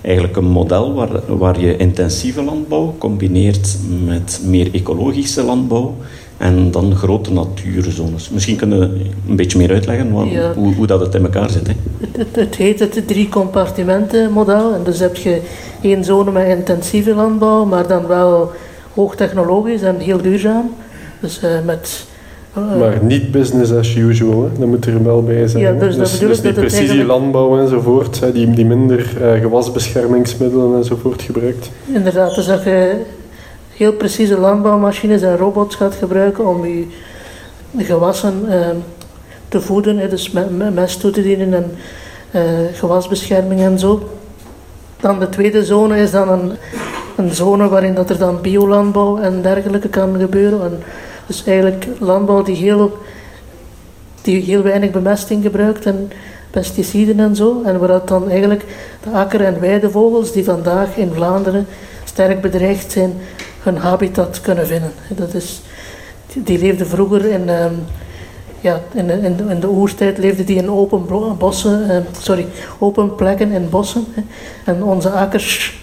eigenlijk 0.00 0.36
een 0.36 0.50
model 0.50 0.94
waar, 0.94 1.36
waar 1.36 1.60
je 1.60 1.76
intensieve 1.76 2.42
landbouw 2.42 2.94
combineert 2.98 3.78
met 4.04 4.40
meer 4.44 4.74
ecologische 4.74 5.42
landbouw 5.42 5.96
en 6.40 6.70
dan 6.70 6.96
grote 6.96 7.32
natuurzones. 7.32 8.30
Misschien 8.30 8.56
kunnen 8.56 8.80
we 8.80 9.00
een 9.28 9.36
beetje 9.36 9.58
meer 9.58 9.70
uitleggen 9.70 10.12
wat, 10.12 10.26
hoe, 10.54 10.74
hoe, 10.74 10.86
dat 10.86 11.00
het 11.00 11.14
in 11.14 11.22
elkaar 11.22 11.50
zit. 11.50 11.66
Hè? 11.66 11.72
Het, 12.18 12.36
het, 12.36 12.54
heet 12.54 12.80
het 12.80 13.06
drie 13.06 13.28
compartimenten 13.28 14.32
model. 14.32 14.74
En 14.74 14.80
dus 14.84 14.98
heb 14.98 15.16
je 15.16 15.40
één 15.82 16.04
zone 16.04 16.30
met 16.30 16.46
intensieve 16.46 17.14
landbouw, 17.14 17.64
maar 17.64 17.86
dan 17.86 18.06
wel 18.06 18.50
hoogtechnologisch 18.94 19.82
en 19.82 19.98
heel 19.98 20.22
duurzaam. 20.22 20.70
Dus 21.20 21.40
uh, 21.44 21.50
met... 21.64 22.06
Uh, 22.58 22.76
maar 22.78 22.98
niet 23.02 23.30
business 23.30 23.72
as 23.72 23.96
usual, 23.96 24.42
hè? 24.42 24.58
dat 24.58 24.68
moet 24.68 24.86
er 24.86 25.04
wel 25.04 25.22
bij 25.22 25.46
zijn. 25.46 25.62
Ja, 25.62 25.72
dus, 25.72 25.96
dus, 25.96 26.18
dus 26.18 26.40
die 26.40 26.52
precisielandbouw 26.52 27.58
enzovoort, 27.58 28.20
hè? 28.20 28.32
Die, 28.32 28.50
die 28.50 28.64
minder 28.64 29.12
uh, 29.20 29.40
gewasbeschermingsmiddelen 29.40 30.76
enzovoort 30.76 31.22
gebruikt. 31.22 31.70
Inderdaad, 31.92 32.34
dus 32.34 32.46
dat 32.46 32.64
je 32.64 33.00
heel 33.80 33.92
precieze 33.92 34.38
landbouwmachines 34.38 35.22
en 35.22 35.36
robots 35.36 35.76
gaat 35.76 35.94
gebruiken 35.94 36.46
om 36.46 36.66
je 36.66 36.86
gewassen 37.76 38.44
uh, 38.48 38.68
te 39.48 39.60
voeden, 39.60 40.10
dus 40.10 40.30
mest 40.72 41.00
toe 41.00 41.10
te 41.10 41.22
dienen 41.22 41.54
en 41.54 41.70
uh, 42.30 42.42
gewasbescherming 42.72 43.60
en 43.60 43.78
zo. 43.78 44.08
Dan 45.00 45.18
de 45.18 45.28
tweede 45.28 45.64
zone 45.64 45.98
is 45.98 46.10
dan 46.10 46.28
een, 46.28 46.52
een 47.16 47.34
zone 47.34 47.68
waarin 47.68 47.94
dat 47.94 48.10
er 48.10 48.18
dan 48.18 48.40
biolandbouw 48.40 49.18
en 49.18 49.42
dergelijke 49.42 49.88
kan 49.88 50.18
gebeuren. 50.18 50.62
En 50.62 50.82
dus 51.26 51.44
eigenlijk 51.44 51.86
landbouw 51.98 52.42
die 52.42 52.56
heel, 52.56 52.98
die 54.22 54.42
heel 54.42 54.62
weinig 54.62 54.90
bemesting 54.90 55.42
gebruikt 55.42 55.86
en 55.86 56.10
pesticiden 56.50 57.20
en 57.20 57.36
zo. 57.36 57.62
En 57.64 57.78
waar 57.78 57.88
dat 57.88 58.08
dan 58.08 58.30
eigenlijk 58.30 58.64
de 59.02 59.10
akker- 59.10 59.44
en 59.44 59.60
weidevogels 59.60 60.32
die 60.32 60.44
vandaag 60.44 60.96
in 60.96 61.12
Vlaanderen 61.14 61.66
sterk 62.04 62.40
bedreigd 62.40 62.92
zijn, 62.92 63.12
hun 63.62 63.76
habitat 63.76 64.40
kunnen 64.40 64.66
vinden. 64.66 64.92
Dat 65.08 65.34
is, 65.34 65.60
die 66.32 66.58
leefden 66.58 66.86
vroeger 66.86 67.24
in, 67.24 67.48
um, 67.48 67.78
ja, 68.60 68.80
in, 68.92 69.10
in, 69.10 69.48
in, 69.48 69.60
de 69.60 69.68
oertijd 69.68 70.18
leefden 70.18 70.46
die 70.46 70.56
in 70.56 70.70
open 70.70 71.06
bossen, 71.38 71.90
uh, 71.90 71.96
sorry, 72.20 72.46
open 72.78 73.14
plekken 73.14 73.50
in 73.50 73.70
bossen. 73.70 74.04
En 74.64 74.82
onze 74.82 75.10
akkers, 75.10 75.82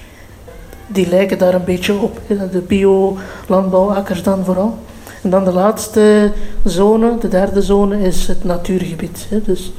die 0.88 1.10
lijken 1.10 1.38
daar 1.38 1.54
een 1.54 1.64
beetje 1.64 1.94
op. 1.94 2.22
De 2.28 2.62
bio-landbouwakkers 2.68 4.24
dan 4.24 4.46
vooral. 4.46 4.78
En 5.24 5.30
dan 5.30 5.44
de 5.44 5.52
laatste 5.52 6.32
zone, 6.64 7.18
de 7.18 7.28
derde 7.28 7.62
zone, 7.62 8.00
is 8.00 8.28
het 8.28 8.44
natuurgebied. 8.44 9.26
Hè. 9.30 9.42
Dus 9.42 9.72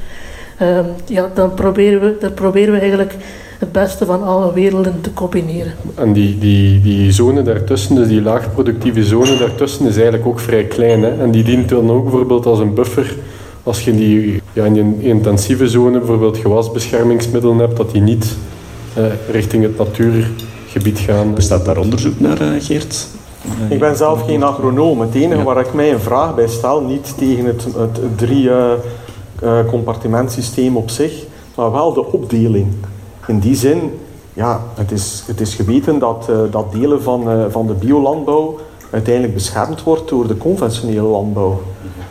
um, 0.61 0.85
ja, 1.05 1.29
dan 1.33 1.53
proberen 1.53 2.01
we, 2.01 2.17
dan 2.19 2.33
proberen 2.33 2.73
we 2.73 2.79
eigenlijk 2.79 3.15
het 3.59 3.71
beste 3.71 4.05
van 4.05 4.23
alle 4.23 4.53
werelden 4.53 5.01
te 5.01 5.13
combineren. 5.13 5.73
En 5.95 6.13
die, 6.13 6.37
die, 6.37 6.81
die 6.81 7.11
zone 7.11 7.41
daartussen, 7.41 7.95
dus 7.95 8.07
die 8.07 8.21
laagproductieve 8.21 9.03
zone 9.03 9.37
daartussen, 9.37 9.85
is 9.85 9.95
eigenlijk 9.95 10.25
ook 10.25 10.39
vrij 10.39 10.63
klein. 10.63 11.03
Hè? 11.03 11.21
En 11.21 11.31
die 11.31 11.43
dient 11.43 11.69
dan 11.69 11.91
ook 11.91 12.03
bijvoorbeeld 12.03 12.45
als 12.45 12.59
een 12.59 12.73
buffer 12.73 13.15
als 13.63 13.83
je 13.83 13.95
die, 13.95 14.41
ja, 14.53 14.65
in 14.65 14.77
een 14.77 15.01
intensieve 15.01 15.67
zone 15.67 15.97
bijvoorbeeld 15.97 16.37
gewasbeschermingsmiddelen 16.37 17.57
hebt, 17.57 17.77
dat 17.77 17.91
die 17.91 18.01
niet 18.01 18.37
eh, 18.93 19.03
richting 19.31 19.63
het 19.63 19.77
natuurgebied 19.77 20.99
gaan. 20.99 21.33
Bestaat 21.33 21.65
daar 21.65 21.77
onderzoek 21.77 22.19
naar, 22.19 22.41
uh, 22.41 22.61
Geert? 22.61 23.07
Ik 23.69 23.79
ben 23.79 23.95
zelf 23.95 24.25
geen 24.25 24.43
agronoom. 24.43 25.01
Het 25.01 25.13
enige 25.13 25.43
waar 25.43 25.59
ik 25.59 25.73
mij 25.73 25.93
een 25.93 25.99
vraag 25.99 26.35
bij 26.35 26.47
stel, 26.47 26.81
niet 26.81 27.17
tegen 27.17 27.45
het, 27.45 27.63
het 27.63 28.17
drie 28.17 28.43
uh, 28.43 28.71
compartimentsysteem 29.67 30.77
op 30.77 30.89
zich, 30.89 31.23
maar 31.55 31.71
wel 31.71 31.93
de 31.93 32.05
opdeling. 32.05 32.67
In 33.29 33.39
die 33.39 33.55
zin, 33.55 33.99
ja, 34.33 34.61
het 34.73 34.91
is, 34.91 35.23
het 35.27 35.41
is 35.41 35.55
geweten 35.55 35.99
dat, 35.99 36.27
uh, 36.29 36.37
dat 36.51 36.71
delen 36.71 37.01
van, 37.01 37.31
uh, 37.31 37.45
van 37.49 37.67
de 37.67 37.73
biolandbouw 37.73 38.57
uiteindelijk 38.89 39.33
beschermd 39.33 39.83
wordt 39.83 40.09
door 40.09 40.27
de 40.27 40.37
conventionele 40.37 41.07
landbouw. 41.07 41.61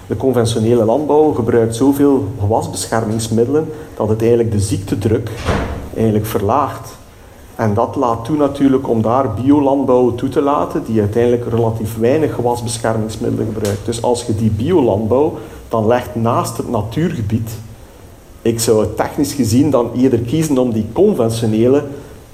De 0.07 0.17
conventionele 0.17 0.85
landbouw 0.85 1.33
gebruikt 1.33 1.77
zoveel 1.77 2.25
gewasbeschermingsmiddelen 2.41 3.73
dat 3.97 4.09
het 4.09 4.21
eigenlijk 4.21 4.53
de 4.53 4.61
ziektedruk 4.61 5.31
eigenlijk 5.95 6.27
verlaagt. 6.27 6.97
En 7.55 7.75
dat 7.75 7.97
laat 7.97 8.25
toe 8.25 8.37
natuurlijk 8.37 8.89
om 8.89 9.03
daar 9.03 9.35
biolandbouw 9.35 10.15
toe 10.15 10.29
te 10.29 10.41
laten, 10.41 10.85
die 10.85 11.01
uiteindelijk 11.01 11.49
relatief 11.51 11.99
weinig 11.99 12.35
gewasbeschermingsmiddelen 12.35 13.47
gebruikt. 13.53 13.85
Dus 13.85 14.03
als 14.03 14.25
je 14.27 14.35
die 14.35 14.51
biolandbouw 14.51 15.39
dan 15.69 15.87
legt 15.87 16.15
naast 16.15 16.57
het 16.57 16.71
natuurgebied, 16.71 17.59
ik 18.49 18.61
zou 18.61 18.87
technisch 18.97 19.33
gezien 19.33 19.71
dan 19.71 19.91
eerder 19.97 20.19
kiezen 20.19 20.59
om 20.59 20.73
die 20.73 20.87
conventionele 20.93 21.83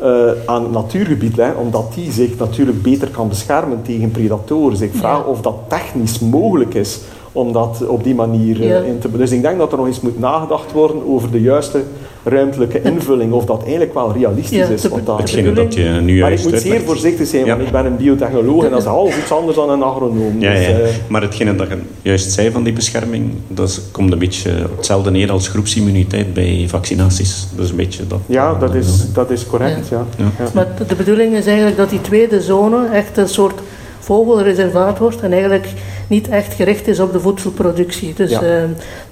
uh, 0.02 0.30
aan 0.46 0.62
het 0.62 0.72
natuurgebied, 0.72 1.36
hè, 1.36 1.52
omdat 1.52 1.94
die 1.94 2.12
zich 2.12 2.38
natuurlijk 2.38 2.82
beter 2.82 3.08
kan 3.08 3.28
beschermen 3.28 3.82
tegen 3.82 4.10
predatoren. 4.10 4.70
Dus 4.70 4.80
ik 4.80 4.94
vraag 4.94 5.26
of 5.26 5.40
dat 5.40 5.56
technisch 5.68 6.18
mogelijk 6.18 6.74
is 6.74 7.00
om 7.32 7.52
dat 7.52 7.86
op 7.86 8.04
die 8.04 8.14
manier 8.14 8.60
uh, 8.60 8.88
in 8.88 8.98
te... 8.98 9.16
Dus 9.16 9.30
ik 9.30 9.42
denk 9.42 9.58
dat 9.58 9.72
er 9.72 9.78
nog 9.78 9.86
eens 9.86 10.00
moet 10.00 10.18
nagedacht 10.18 10.72
worden 10.72 11.06
over 11.08 11.30
de 11.30 11.40
juiste 11.40 11.82
ruimtelijke 12.24 12.82
invulling, 12.82 13.32
of 13.32 13.44
dat 13.44 13.62
eigenlijk 13.62 13.94
wel 13.94 14.12
realistisch 14.12 14.68
is. 14.68 14.88
Wat 14.88 15.06
dat, 15.06 15.30
je 15.30 15.82
nu 16.02 16.20
Maar 16.20 16.32
ik 16.32 16.42
moet 16.42 16.60
zeer 16.60 16.80
voorzichtig 16.80 17.26
zijn, 17.26 17.46
want 17.46 17.60
ik 17.60 17.70
ben 17.70 17.86
een 17.86 17.96
biotechnoloog 17.96 18.64
en 18.64 18.70
dat 18.70 18.78
is 18.78 18.84
half 18.84 19.18
iets 19.18 19.32
anders 19.32 19.56
dan 19.56 19.70
een 19.70 19.82
agronoom. 19.82 20.40
Ja, 20.40 20.52
dus, 20.52 20.66
ja. 20.66 20.78
Uh, 20.78 20.86
maar 21.08 21.22
hetgene 21.22 21.54
dat 21.54 21.68
je 21.68 21.78
juist 22.02 22.32
zei 22.32 22.50
van 22.50 22.62
die 22.62 22.72
bescherming, 22.72 23.32
dat 23.48 23.82
komt 23.90 24.12
een 24.12 24.18
beetje 24.18 24.50
op 24.50 24.76
hetzelfde 24.76 25.10
neer 25.10 25.30
als 25.30 25.48
groepsimmuniteit 25.48 26.34
bij 26.34 26.64
vaccinaties. 26.68 27.46
Dus 27.56 27.70
een 27.70 27.76
beetje 27.76 28.06
dat. 28.06 28.20
Ja, 28.26 28.54
dat 28.54 28.74
is, 28.74 29.12
dat 29.12 29.30
is 29.30 29.46
correct. 29.46 29.88
Ja. 29.88 30.04
ja. 30.18 30.48
Maar 30.54 30.66
de 30.88 30.94
bedoeling 30.94 31.34
is 31.36 31.46
eigenlijk 31.46 31.76
dat 31.76 31.90
die 31.90 32.00
tweede 32.00 32.40
zone 32.40 32.88
echt 32.92 33.16
een 33.16 33.28
soort 33.28 33.60
vogelreservaat 33.98 34.98
wordt 34.98 35.20
en 35.20 35.32
eigenlijk 35.32 35.66
niet 36.06 36.28
echt 36.28 36.54
gericht 36.54 36.88
is 36.88 37.00
op 37.00 37.12
de 37.12 37.20
voedselproductie. 37.20 38.14
Dus 38.14 38.30
ja. 38.30 38.42
uh, 38.42 38.62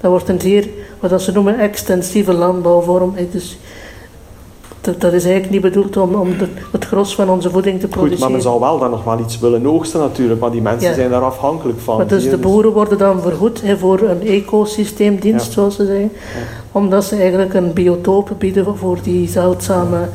dat 0.01 0.11
wordt 0.11 0.29
een 0.29 0.41
zeer, 0.41 0.67
wat 1.09 1.21
ze 1.21 1.31
noemen, 1.31 1.59
extensieve 1.59 2.33
landbouwvorm. 2.33 3.15
Dus 3.31 3.57
dat, 4.81 5.01
dat, 5.01 5.13
is 5.13 5.23
eigenlijk 5.23 5.53
niet 5.53 5.61
bedoeld 5.61 5.97
om, 5.97 6.15
om 6.15 6.37
de, 6.37 6.47
het 6.71 6.85
gros 6.85 7.15
van 7.15 7.29
onze 7.29 7.49
voeding 7.49 7.79
te 7.79 7.87
produceren. 7.87 8.17
Goed, 8.17 8.19
maar 8.19 8.31
men 8.31 8.41
zal 8.41 8.59
wel 8.59 8.79
dan 8.79 8.89
nog 8.89 9.03
wel 9.03 9.19
iets 9.19 9.39
willen 9.39 9.65
oogsten 9.65 9.99
natuurlijk, 9.99 10.39
want 10.39 10.53
die 10.53 10.61
mensen 10.61 10.95
zijn 10.95 11.09
daar 11.09 11.21
afhankelijk 11.21 11.79
van. 11.79 11.97
Maar 11.97 12.07
dus 12.07 12.29
de 12.29 12.37
boeren 12.37 12.71
worden 12.71 12.97
dan 12.97 13.21
vergoed 13.21 13.61
voor 13.77 14.01
een 14.01 14.27
ecosysteemdienst, 14.27 15.51
zoals 15.51 15.75
ze 15.75 15.85
zeggen. 15.85 16.11
Omdat 16.71 17.05
ze 17.05 17.15
eigenlijk 17.15 17.53
een 17.53 17.73
biotoop 17.73 18.31
bieden 18.37 18.77
voor 18.77 18.97
die 19.03 19.27
zeldzame 19.27 20.07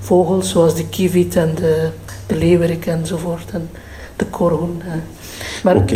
vogels, 0.00 0.50
zoals 0.50 0.74
de 0.74 0.86
kievit 0.86 1.36
en 1.36 1.54
de, 1.54 1.88
de 2.26 2.36
leeuwerik 2.36 2.86
enzovoort. 2.86 3.50
En 3.52 3.70
de 4.16 4.24
korhoen. 4.24 4.82
Maar 5.62 5.86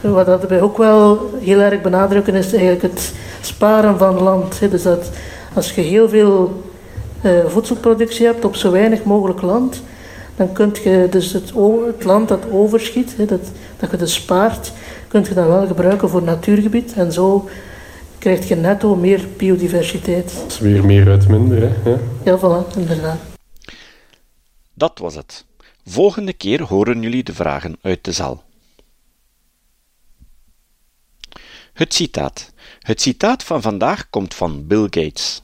wat 0.00 0.48
wij 0.48 0.60
ook 0.60 0.78
wel 0.78 1.30
heel 1.40 1.58
erg 1.58 1.80
benadrukken 1.80 2.34
is 2.34 2.52
eigenlijk 2.52 2.82
het 2.82 3.14
sparen 3.40 3.98
van 3.98 4.22
land. 4.22 4.70
Dus 4.70 4.82
dat 4.82 5.10
als 5.54 5.72
je 5.72 5.80
heel 5.80 6.08
veel 6.08 6.62
uh, 7.22 7.46
voedselproductie 7.46 8.26
hebt 8.26 8.44
op 8.44 8.56
zo 8.56 8.70
weinig 8.70 9.04
mogelijk 9.04 9.42
land, 9.42 9.82
dan 10.36 10.52
kun 10.52 10.72
je 10.84 11.06
dus 11.10 11.32
het, 11.32 11.52
het 11.86 12.04
land 12.04 12.28
dat 12.28 12.50
overschiet, 12.50 13.14
dat, 13.16 13.40
dat 13.76 13.90
je 13.90 13.96
dus 13.96 14.14
spaart, 14.14 14.72
kun 15.08 15.24
je 15.28 15.34
dan 15.34 15.46
wel 15.46 15.66
gebruiken 15.66 16.08
voor 16.08 16.22
natuurgebied. 16.22 16.92
En 16.92 17.12
zo 17.12 17.48
krijg 18.18 18.48
je 18.48 18.56
netto 18.56 18.96
meer 18.96 19.24
biodiversiteit. 19.36 20.34
Dat 20.42 20.50
is 20.50 20.58
weer 20.58 20.84
meer 20.84 21.08
uit 21.08 21.28
minder, 21.28 21.60
hè? 21.60 21.90
Ja, 21.90 21.98
ja 22.24 22.38
voilà, 22.38 22.78
inderdaad. 22.78 23.18
Dat 24.74 24.98
was 24.98 25.14
het. 25.14 25.44
Volgende 25.86 26.32
keer 26.32 26.62
horen 26.62 27.02
jullie 27.02 27.22
de 27.22 27.34
vragen 27.34 27.76
uit 27.82 28.04
de 28.04 28.12
zaal. 28.12 28.42
Het 31.72 31.94
citaat. 31.94 32.52
Het 32.78 33.00
citaat 33.00 33.44
van 33.44 33.62
vandaag 33.62 34.10
komt 34.10 34.34
van 34.34 34.66
Bill 34.66 34.82
Gates. 34.82 35.42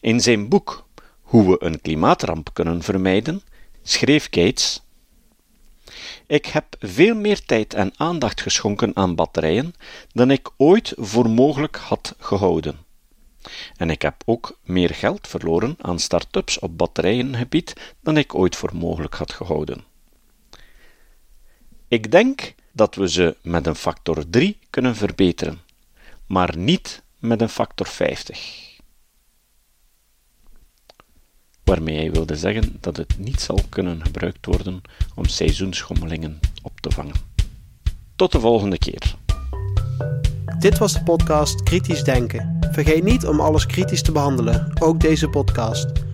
In 0.00 0.20
zijn 0.20 0.48
boek 0.48 0.86
Hoe 1.20 1.50
we 1.50 1.64
een 1.64 1.80
klimaatramp 1.80 2.50
kunnen 2.52 2.82
vermijden, 2.82 3.42
schreef 3.82 4.28
Gates: 4.30 4.82
Ik 6.26 6.46
heb 6.46 6.76
veel 6.80 7.14
meer 7.14 7.44
tijd 7.44 7.74
en 7.74 7.92
aandacht 7.96 8.40
geschonken 8.40 8.96
aan 8.96 9.14
batterijen 9.14 9.74
dan 10.12 10.30
ik 10.30 10.50
ooit 10.56 10.92
voor 10.96 11.30
mogelijk 11.30 11.76
had 11.76 12.14
gehouden. 12.18 12.86
En 13.76 13.90
ik 13.90 14.02
heb 14.02 14.22
ook 14.24 14.58
meer 14.62 14.94
geld 14.94 15.28
verloren 15.28 15.76
aan 15.80 15.98
start-ups 15.98 16.58
op 16.58 16.78
batterijengebied 16.78 17.94
dan 18.02 18.16
ik 18.16 18.34
ooit 18.34 18.56
voor 18.56 18.76
mogelijk 18.76 19.14
had 19.14 19.32
gehouden. 19.32 19.84
Ik 21.88 22.10
denk 22.10 22.54
dat 22.72 22.94
we 22.94 23.08
ze 23.10 23.36
met 23.42 23.66
een 23.66 23.74
factor 23.74 24.30
3 24.30 24.58
kunnen 24.70 24.96
verbeteren, 24.96 25.58
maar 26.26 26.56
niet 26.56 27.02
met 27.18 27.40
een 27.40 27.48
factor 27.48 27.86
50. 27.86 28.66
Waarmee 31.64 31.96
hij 31.96 32.10
wilde 32.10 32.36
zeggen 32.36 32.76
dat 32.80 32.96
het 32.96 33.18
niet 33.18 33.40
zal 33.40 33.60
kunnen 33.68 34.04
gebruikt 34.04 34.46
worden 34.46 34.82
om 35.14 35.24
seizoensschommelingen 35.24 36.40
op 36.62 36.80
te 36.80 36.90
vangen. 36.90 37.14
Tot 38.16 38.32
de 38.32 38.40
volgende 38.40 38.78
keer. 38.78 39.16
Dit 40.58 40.78
was 40.78 40.92
de 40.92 41.02
podcast 41.02 41.62
Kritisch 41.62 42.04
Denken. 42.04 42.58
Vergeet 42.72 43.04
niet 43.04 43.26
om 43.26 43.40
alles 43.40 43.66
kritisch 43.66 44.02
te 44.02 44.12
behandelen, 44.12 44.72
ook 44.80 45.00
deze 45.00 45.28
podcast. 45.28 45.86